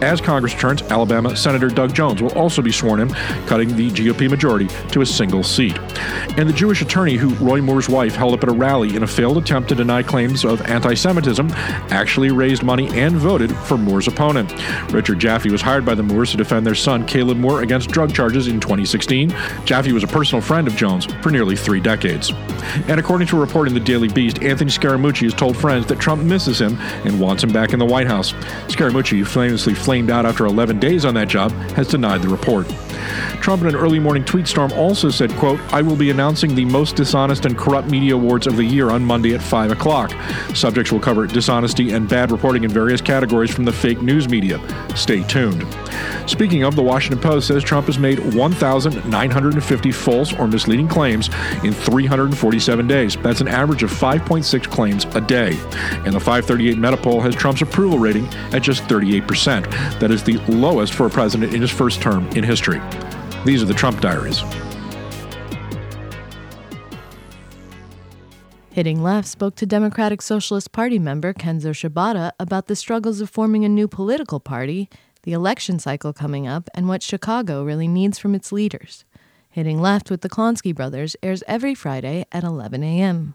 [0.00, 3.08] As Congress returns, Alabama Senator Doug Jones will also be sworn in,
[3.46, 5.78] cutting the GOP majority to a single seat.
[6.36, 9.06] And the Jewish attorney who Roy Moore's wife held up at a rally in a
[9.06, 11.50] failed attempt to deny claims of anti Semitism
[11.90, 14.52] actually raised money and voted for Moore's opponent.
[14.92, 18.14] Richard Jaffe was hired by the Moores to defend their son Caleb Moore against drug
[18.14, 19.30] charges in 2016.
[19.64, 22.32] Jaffe was a personal friend of Jones for nearly three decades.
[22.88, 25.98] And according to a report in the Daily Beast, Anthony Scaramucci has told friends that
[25.98, 28.32] Trump misses him and wants him back in the White House.
[28.68, 32.68] Scaramucci, who famously flamed out after 11 days on that job, has denied the report.
[33.40, 36.64] Trump in an early morning tweet storm also said, quote, I will be announcing the
[36.64, 40.12] most dishonest and corrupt media awards of the year on Monday at 5 o'clock.
[40.54, 44.60] Subjects will cover dishonesty and bad reporting in various categories from the fake news media.
[44.94, 45.66] Stay tuned.
[46.26, 51.28] Speaking of, the Washington Post says Trump has made 1,950 false or misleading claims
[51.62, 53.16] in 347 days.
[53.18, 55.56] That's an average of 5.6 claims a day.
[56.04, 59.70] And the 538 Meta poll has Trump's approval rating at just 38%.
[60.00, 62.80] That is the lowest for a president in his first term in history.
[63.44, 64.42] These are the Trump diaries.
[68.70, 73.64] Hitting Left spoke to Democratic Socialist Party member Kenzo Shibata about the struggles of forming
[73.64, 74.88] a new political party
[75.22, 79.04] the election cycle coming up, and what Chicago really needs from its leaders.
[79.50, 83.34] Hitting Left with the Klonsky Brothers airs every Friday at 11 a.m.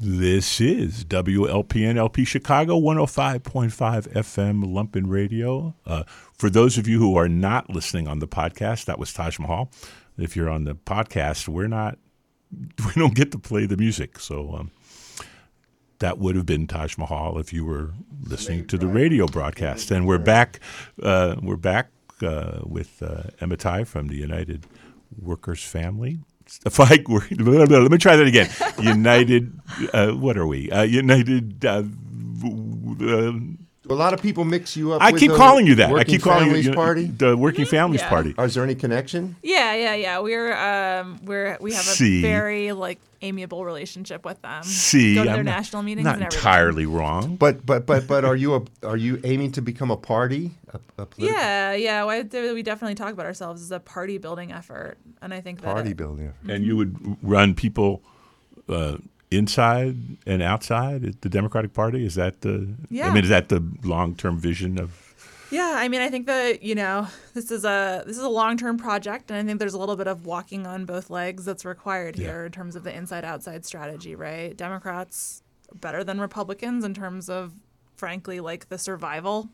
[0.00, 5.74] This is WLPN LP Chicago 105.5 FM Lumpen Radio.
[5.84, 6.04] Uh,
[6.34, 9.72] for those of you who are not listening on the podcast, that was Taj Mahal.
[10.16, 11.98] If you're on the podcast, we're not,
[12.86, 14.20] we don't get to play the music.
[14.20, 14.70] So um,
[15.98, 17.92] that would have been Taj Mahal if you were
[18.22, 19.90] listening to the radio broadcast.
[19.90, 20.60] And we're back,
[21.02, 21.90] uh, we're back
[22.22, 24.66] uh, with uh, Emma Tai from the United
[25.16, 26.18] Workers Family
[26.64, 26.96] if I
[27.30, 28.48] let me try that again.
[28.80, 29.52] United,
[29.92, 30.70] uh, what are we?
[30.70, 31.64] Uh, United.
[33.90, 35.00] A lot of people mix you up.
[35.02, 35.92] I with keep the calling you that.
[35.92, 37.04] I keep calling Families you Party.
[37.06, 38.08] the Working Families Yeah.
[38.08, 38.34] Party.
[38.38, 39.36] Oh, is there any connection?
[39.42, 40.18] Yeah, yeah, yeah.
[40.20, 42.20] We're um we're we have a See.
[42.22, 44.62] very like amiable relationship with them.
[44.62, 46.38] See, go to their I'm not- national meetings Not and everything.
[46.38, 47.36] entirely wrong.
[47.36, 50.52] But but but but are you a are you aiming to become a party?
[50.72, 52.04] A, a Yeah, yeah.
[52.04, 52.22] well,
[52.54, 55.90] We definitely talk about ourselves as a party building effort, and I think that party
[55.90, 56.32] it- building.
[56.48, 58.02] And you would run people
[58.68, 58.98] uh,
[59.30, 62.04] inside and outside the Democratic Party.
[62.04, 62.74] Is that the?
[62.90, 63.08] Yeah.
[63.08, 65.14] I mean, is that the long-term vision of?
[65.50, 68.56] Yeah, I mean, I think that you know this is a this is a long
[68.56, 71.64] term project, and I think there's a little bit of walking on both legs that's
[71.64, 74.14] required here in terms of the inside outside strategy.
[74.14, 75.42] Right, Democrats
[75.74, 77.52] better than Republicans in terms of,
[77.96, 79.48] frankly, like the survival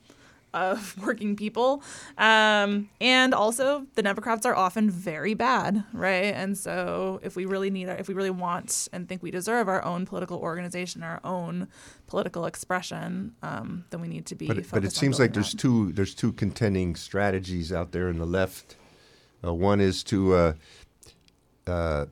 [0.55, 1.83] of working people,
[2.17, 5.85] um, and also the Democrats are often very bad.
[5.93, 9.69] Right, and so if we really need, if we really want and think we deserve
[9.69, 11.69] our own political organization, our own
[12.07, 14.47] political expression, um, then we need to be.
[14.47, 15.59] But it- but it seems like building there's that.
[15.59, 18.77] two there's two contending strategies out there in the left.
[19.45, 20.53] Uh, one is to uh,
[21.67, 22.07] uh,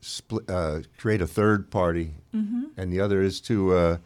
[0.00, 2.64] split, uh, create a third party, Mm-hmm.
[2.76, 3.96] and the other is to, uh,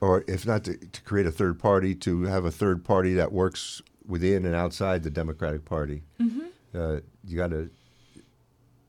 [0.00, 3.32] or if not to, to create a third party, to have a third party that
[3.32, 6.02] works within and outside the Democratic Party.
[6.20, 6.46] Mm-hmm.
[6.74, 7.70] Uh, you got to.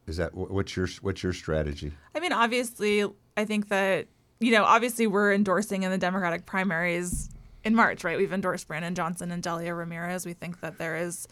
[0.07, 1.91] Is that what's your what's your strategy?
[2.15, 3.05] I mean, obviously,
[3.37, 4.07] I think that,
[4.39, 7.29] you know, obviously we're endorsing in the Democratic primaries
[7.63, 8.17] in March, right?
[8.17, 10.25] We've endorsed Brandon Johnson and Delia Ramirez.
[10.25, 11.27] We think that there is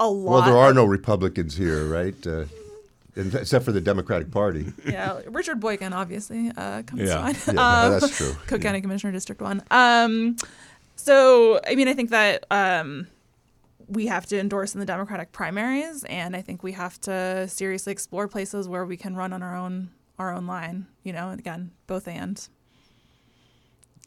[0.00, 0.32] a lot.
[0.32, 2.26] Well, there are no Republicans here, right?
[2.26, 2.44] Uh,
[3.16, 4.72] except for the Democratic Party.
[4.86, 7.14] Yeah, Richard Boykin, obviously, uh, comes Yeah.
[7.16, 7.38] to mind.
[7.46, 8.32] Yeah, Um, no, that's true.
[8.46, 9.62] Cook County Commissioner, District 1.
[9.70, 10.36] Um,
[10.96, 13.06] so, I mean, I think that um,
[13.88, 17.92] we have to endorse in the Democratic primaries, and I think we have to seriously
[17.92, 20.86] explore places where we can run on our own our own line.
[21.02, 22.46] You know, and again, both and.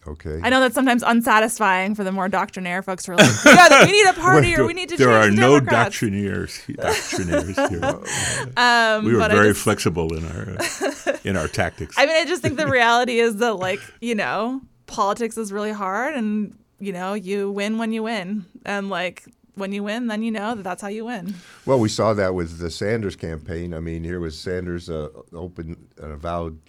[0.07, 0.39] Okay.
[0.43, 3.91] I know that's sometimes unsatisfying for the more doctrinaire folks who are like, yeah, we
[3.91, 6.61] need a party or we need to there are the no Democrats." doctrinaires.
[6.77, 8.53] Doctrinaires here.
[8.57, 11.95] Um, we were very just- flexible in our uh, in our tactics.
[11.97, 15.71] I mean, I just think the reality is that, like, you know, politics is really
[15.71, 19.23] hard, and you know, you win when you win, and like
[19.55, 21.33] when you win, then you know that that's how you win.
[21.65, 23.73] Well, we saw that with the Sanders campaign.
[23.73, 26.59] I mean, here was Sanders, uh, open, an avowed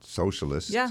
[0.00, 0.70] socialist.
[0.70, 0.90] Yeah.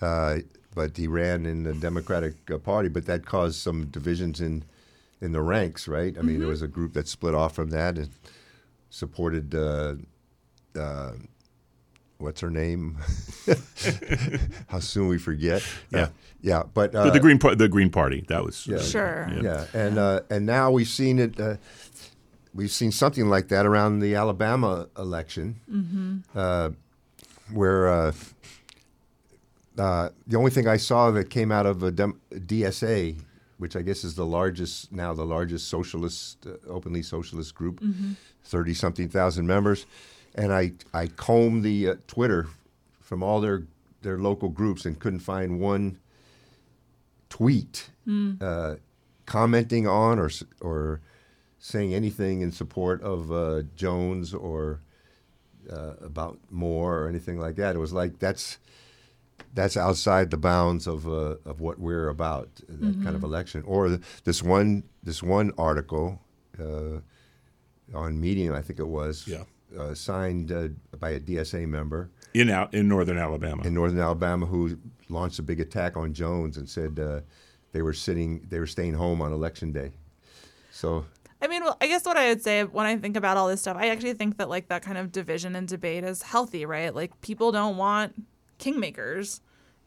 [0.00, 0.38] Uh,
[0.74, 4.64] but he ran in the Democratic uh, Party, but that caused some divisions in
[5.20, 6.16] in the ranks, right?
[6.16, 6.38] I mean, Mm-hmm.
[6.40, 8.08] there was a group that split off from that and
[8.88, 9.54] supported.
[9.54, 9.94] Uh,
[10.78, 11.12] uh,
[12.18, 12.96] what's her name?
[14.68, 15.62] How soon we forget?
[15.90, 16.00] Yeah.
[16.02, 16.08] Uh,
[16.42, 16.62] yeah.
[16.72, 18.24] But uh, the, the Green Par- the Green Party.
[18.28, 18.78] That was Yeah.
[18.78, 19.28] Sure.
[19.42, 21.38] yeah, and uh, and now we've seen it.
[21.38, 21.56] Uh,
[22.54, 26.70] we've seen something like that around the Alabama election, uh,
[27.52, 28.12] where
[29.78, 33.16] uh, the only thing I saw that came out of a dem- DSA,
[33.58, 37.80] which I guess is the largest now the largest socialist, uh, openly socialist group,
[38.44, 39.86] 30 something thousand members,
[40.34, 42.48] and I I combed the uh, Twitter
[43.00, 43.64] from all their
[44.02, 45.98] their local groups and couldn't find one
[47.28, 47.90] tweet
[48.42, 48.76] uh,
[49.26, 51.00] commenting on or or
[51.58, 54.80] saying anything in support of uh, Jones or
[55.70, 57.76] uh, about Moore or anything like that.
[57.76, 58.58] It was like that's
[59.54, 63.62] that's outside the bounds of uh, of what we're about that kind of election.
[63.66, 66.20] Or this one this one article
[66.58, 67.00] uh,
[67.94, 69.44] on Medium, I think it was, Yeah.
[69.78, 70.68] uh, signed uh,
[70.98, 73.62] by a DSA member in out in northern Alabama.
[73.64, 74.78] in northern Alabama who
[75.08, 77.20] launched a big attack on Jones and said uh,
[77.72, 79.90] they were sitting, they were staying home on election day.
[80.70, 81.04] So
[81.42, 83.62] I mean, well, I guess what I would say when I think about all this
[83.62, 86.94] stuff, I actually think that like that kind of division and debate is healthy, right?
[86.94, 88.12] Like people don't want
[88.60, 89.40] kingmakers.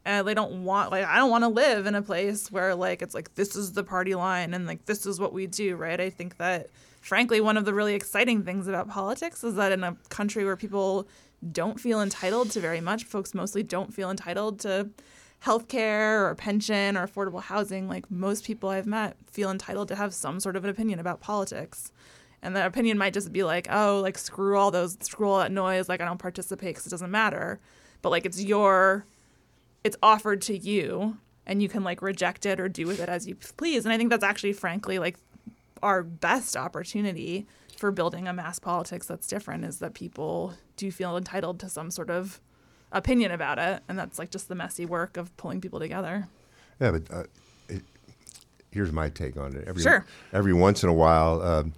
[0.06, 3.00] And they don't want like I don't want to live in a place where like
[3.00, 5.98] it's like this is the party line and like this is what we do, right?
[5.98, 6.68] I think that
[7.00, 10.56] frankly one of the really exciting things about politics is that in a country where
[10.56, 11.08] people
[11.52, 14.90] don't feel entitled to very much, folks mostly don't feel entitled to
[15.44, 20.14] healthcare or pension or affordable housing, like most people I've met feel entitled to have
[20.14, 21.92] some sort of an opinion about politics.
[22.42, 25.52] And that opinion might just be like, oh, like screw all those, screw all that
[25.52, 25.88] noise.
[25.88, 27.60] Like I don't participate because it doesn't matter.
[28.04, 29.06] But like it's your,
[29.82, 33.26] it's offered to you, and you can like reject it or do with it as
[33.26, 33.86] you please.
[33.86, 35.16] And I think that's actually, frankly, like
[35.82, 37.46] our best opportunity
[37.78, 41.90] for building a mass politics that's different is that people do feel entitled to some
[41.90, 42.42] sort of
[42.92, 46.28] opinion about it, and that's like just the messy work of pulling people together.
[46.82, 47.24] Yeah, but uh,
[47.70, 47.82] it,
[48.70, 49.64] here's my take on it.
[49.66, 50.04] Every, Sure.
[50.34, 51.72] Every once in a while, um,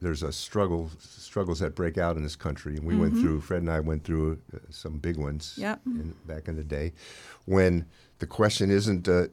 [0.00, 3.40] there's a struggle, struggles that break out in this country, and we went through.
[3.40, 5.54] Fred and I went through uh, some big ones.
[5.56, 5.80] Yep.
[5.86, 6.92] In, back in the day,
[7.46, 7.86] when
[8.18, 9.08] the question isn't.
[9.08, 9.28] Uh,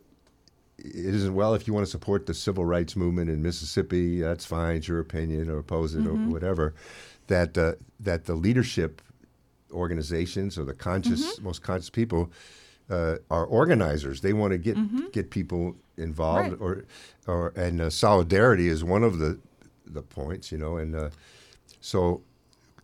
[0.84, 4.20] it isn't well if you want to support the civil rights movement in Mississippi.
[4.22, 6.74] That's fine, it's your opinion, or oppose it, or whatever.
[7.28, 9.00] That uh, that the leadership
[9.72, 12.32] organizations or the conscious, most conscious people
[12.90, 14.22] uh, are organizers.
[14.22, 16.62] They want to get get people involved, Right.
[16.62, 16.86] or
[17.28, 19.38] or and uh, solidarity is one of the
[19.94, 20.78] the points, you know.
[20.78, 21.10] And uh,
[21.82, 22.22] so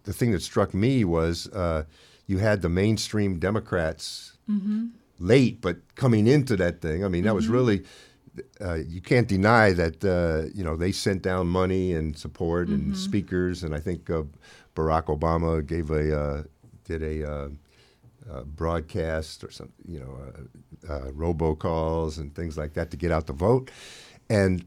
[0.03, 1.83] the thing that struck me was uh,
[2.27, 4.33] you had the mainstream Democrats
[5.19, 7.03] late, but coming into that thing.
[7.03, 7.83] I mean, that was really.
[8.61, 12.95] Uh, you can't deny that uh, you know they sent down money and support and
[12.95, 14.23] speakers, and I think uh,
[14.75, 16.43] Barack Obama gave a uh,
[16.85, 17.49] did a uh,
[18.31, 20.17] uh, broadcast or some you know
[20.87, 23.71] uh, uh, robocalls and things like that to get out the vote,
[24.29, 24.65] and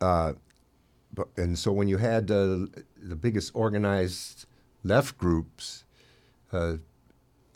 [0.00, 0.32] uh, uh,
[1.12, 2.66] but, and so when you had uh,
[3.02, 4.46] the biggest organized
[4.84, 5.84] left groups
[6.52, 6.74] uh,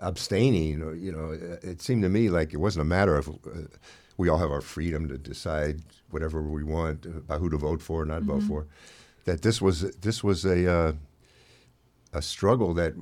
[0.00, 3.28] abstaining, or you know, it, it seemed to me like it wasn't a matter of
[3.28, 3.68] uh,
[4.16, 8.02] we all have our freedom to decide whatever we want about who to vote for
[8.02, 8.66] or not vote for.
[9.24, 10.92] That this was this was a uh,
[12.12, 12.94] a struggle that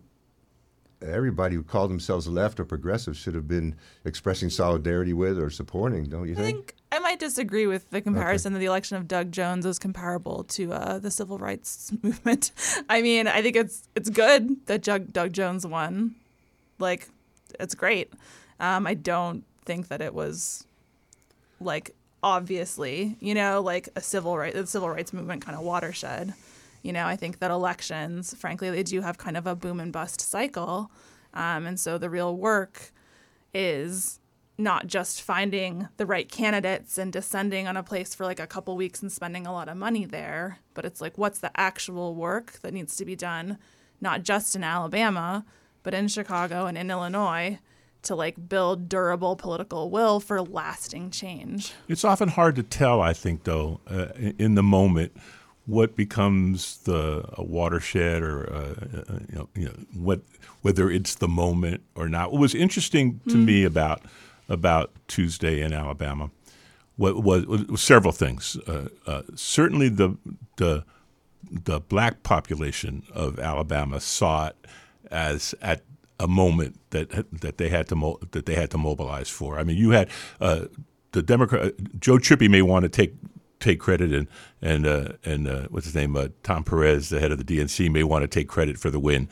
[1.03, 3.75] everybody who called themselves left or progressive should have been
[4.05, 6.05] expressing solidarity with or supporting.
[6.05, 6.39] Don't you think?
[6.39, 6.67] I think?
[6.67, 10.45] think I might disagree with the comparison that the election of Doug Jones is comparable
[10.45, 12.53] to uh, the civil rights movement.
[12.89, 16.15] I mean, I think it's it's good that Doug, Doug Jones won.
[16.79, 17.09] Like,
[17.59, 18.13] it's great.
[18.61, 20.65] Um, I don't think that it was
[21.61, 26.35] like obviously, you know, like a civil right the civil rights movement kind of watershed.
[26.83, 29.93] You know, I think that elections, frankly, they do have kind of a boom and
[29.93, 30.91] bust cycle.
[31.33, 32.93] Um, and so the real work
[33.55, 34.19] is
[34.59, 38.77] not just finding the right candidates and descending on a place for like a couple
[38.77, 42.61] weeks and spending a lot of money there, but it's like what's the actual work
[42.61, 43.59] that needs to be done,
[44.01, 45.45] not just in Alabama,
[45.83, 47.59] but in Chicago and in Illinois
[48.03, 51.73] to like build durable political will for lasting change.
[51.89, 55.17] It's often hard to tell, I think, though, uh, in, in the moment,
[55.67, 58.59] what becomes the a watershed or uh,
[58.99, 60.21] uh, you, know, you know what
[60.63, 62.33] whether it's the moment or not.
[62.33, 64.03] What was interesting to me about
[64.49, 66.31] about Tuesday in Alabama
[66.97, 68.57] what was, was several things.
[68.67, 70.17] Uh, uh, certainly, the
[70.57, 70.85] the
[71.51, 74.57] the black population of Alabama saw it
[75.11, 75.83] as at
[76.21, 79.59] a moment that that they had to mo- that they had to mobilize for.
[79.59, 80.09] I mean, you had
[80.41, 80.67] uh,
[81.13, 83.15] the Democrat Joe Trippi may want to take
[83.63, 84.29] take credit and
[84.61, 87.91] and uh, and uh, what's his name uh, Tom Perez, the head of the DNC,
[87.91, 89.29] may want to take credit for the win.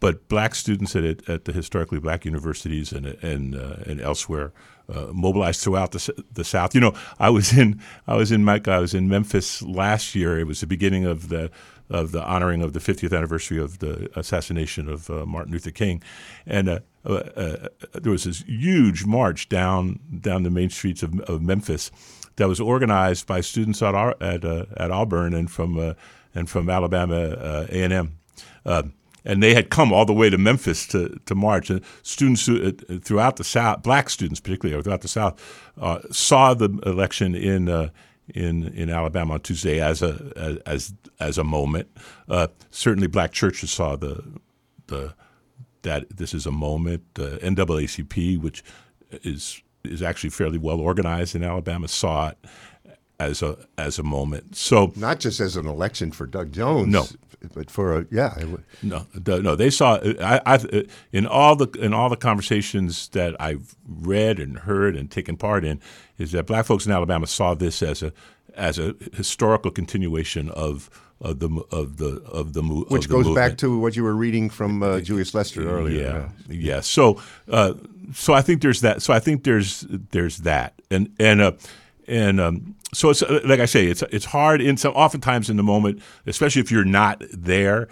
[0.00, 4.52] But black students at at the historically black universities and and uh, and elsewhere
[4.88, 6.74] uh, mobilized throughout the, the South.
[6.74, 10.38] You know, I was in I was in Mike I was in Memphis last year.
[10.38, 11.50] It was the beginning of the
[11.90, 16.02] of the honoring of the 50th anniversary of the assassination of uh, Martin Luther King,
[16.46, 21.42] and uh, uh, there was this huge march down down the main streets of, of
[21.42, 21.90] Memphis
[22.36, 25.94] that was organized by students at at, uh, at Auburn and from uh,
[26.34, 28.18] and from Alabama uh, A and M.
[28.66, 28.82] Uh,
[29.26, 31.70] and they had come all the way to Memphis to, to march.
[31.70, 32.72] And students uh,
[33.02, 35.40] throughout the South, black students particularly throughout the South,
[36.10, 37.90] saw the election in
[38.34, 41.88] in in Alabama on Tuesday as a as as a moment.
[42.28, 44.22] Uh, certainly, black churches saw the
[44.88, 45.14] the
[45.82, 47.02] that this is a moment.
[47.14, 48.64] NAACP, which
[49.10, 52.38] is is actually fairly well organized in Alabama, saw it
[53.20, 54.56] as a as a moment.
[54.56, 56.88] So Not just as an election for Doug Jones.
[56.88, 57.06] No.
[57.54, 58.34] But for a, yeah.
[58.82, 59.98] No, no, they saw.
[60.18, 65.10] I, I, in all the in all the conversations that I've read and heard and
[65.10, 65.78] taken part in,
[66.16, 68.14] is that black folks in Alabama saw this as a
[68.54, 70.88] as a historical continuation of
[71.24, 73.36] of the of the of the mo- Which goes movement.
[73.36, 76.30] back to what you were reading from uh, Julius Lester earlier.
[76.48, 76.80] Yeah, yeah.
[76.80, 77.20] So,
[77.50, 77.74] uh,
[78.12, 79.02] so I think there's that.
[79.02, 81.52] So I think there's there's that, and and uh,
[82.06, 84.92] and um, so it's like I say, it's it's hard in some.
[84.94, 87.88] Oftentimes in the moment, especially if you're not there,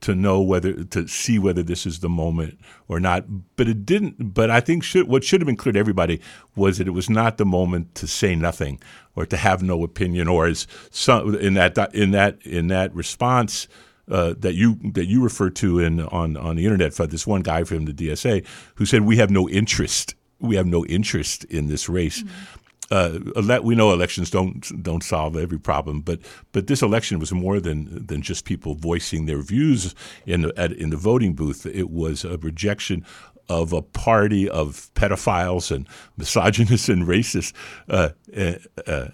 [0.00, 3.24] to know whether to see whether this is the moment or not.
[3.56, 4.34] But it didn't.
[4.34, 6.20] But I think should, what should have been clear to everybody
[6.54, 8.80] was that it was not the moment to say nothing
[9.16, 13.68] or to have no opinion, or as some in that in that in that response.
[14.10, 17.42] Uh, that you that you referred to in on on the internet for this one
[17.42, 18.42] guy from the DSA
[18.76, 22.22] who said we have no interest we have no interest in this race.
[22.22, 26.20] Mm-hmm uh, ele- we know elections don't don't solve every problem, but
[26.52, 29.94] but this election was more than than just people voicing their views
[30.26, 31.66] in the at, in the voting booth.
[31.66, 33.04] It was a rejection
[33.48, 35.86] of a party of pedophiles and
[36.16, 37.52] misogynists and racists.
[37.88, 38.54] Uh, uh,
[38.86, 39.08] uh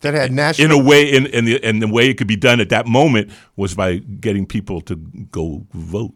[0.00, 2.36] that had national in a way, in, in the and the way it could be
[2.36, 6.14] done at that moment was by getting people to go vote.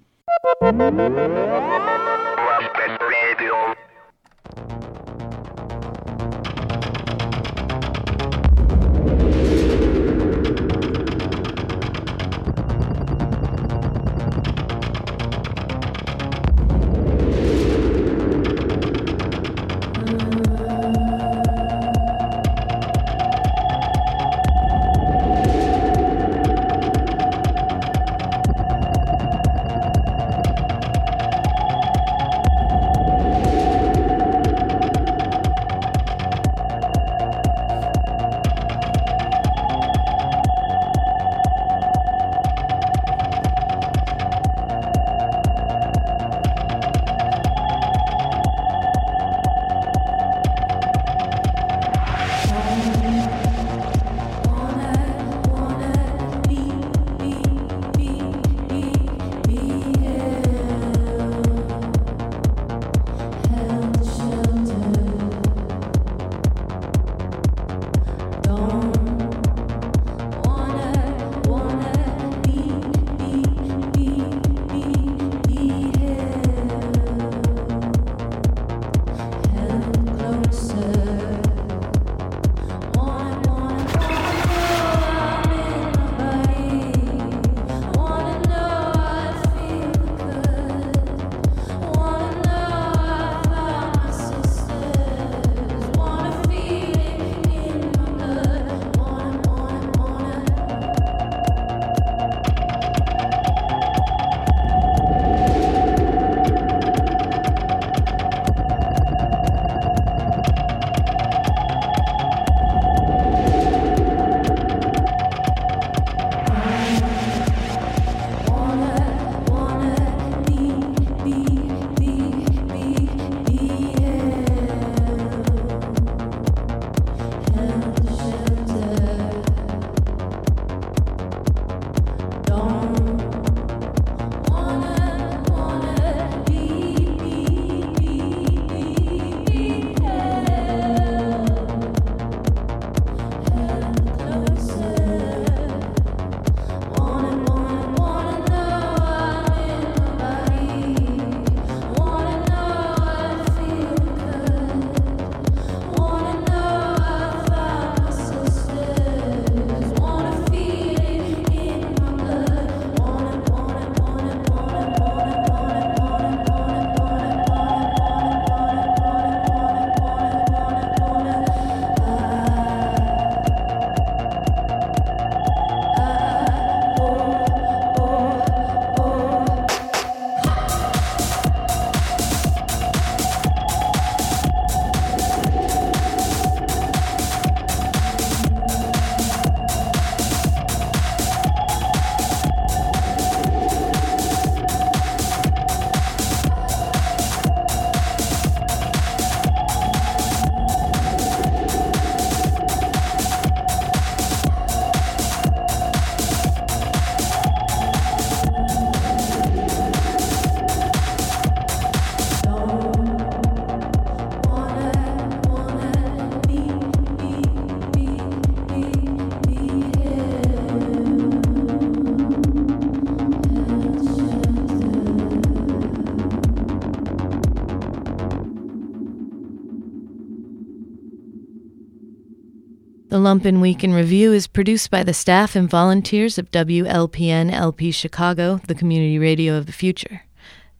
[233.20, 238.60] Lumpen Week in Review is produced by the staff and volunteers of WLPN LP Chicago,
[238.66, 240.22] the community radio of the future.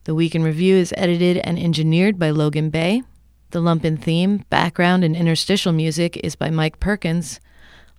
[0.04, 3.02] The Week in Review is edited and engineered by Logan Bay.
[3.50, 7.40] The Lumpen theme, background, and interstitial music is by Mike Perkins.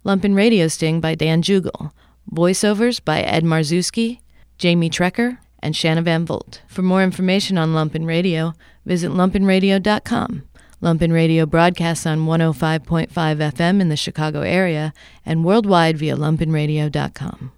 [0.05, 1.91] Lumpen Radio Sting by Dan Jugel.
[2.31, 4.19] Voiceovers by Ed Marzewski.
[4.61, 6.61] Jamie Trecker, and Shanna Van Volt.
[6.67, 8.53] For more information on Lumpen Radio,
[8.85, 10.43] visit lumpenradio.com.
[10.81, 14.93] Lumpen Radio broadcasts on 105.5 FM in the Chicago area
[15.25, 17.51] and worldwide via lumpenradio.com.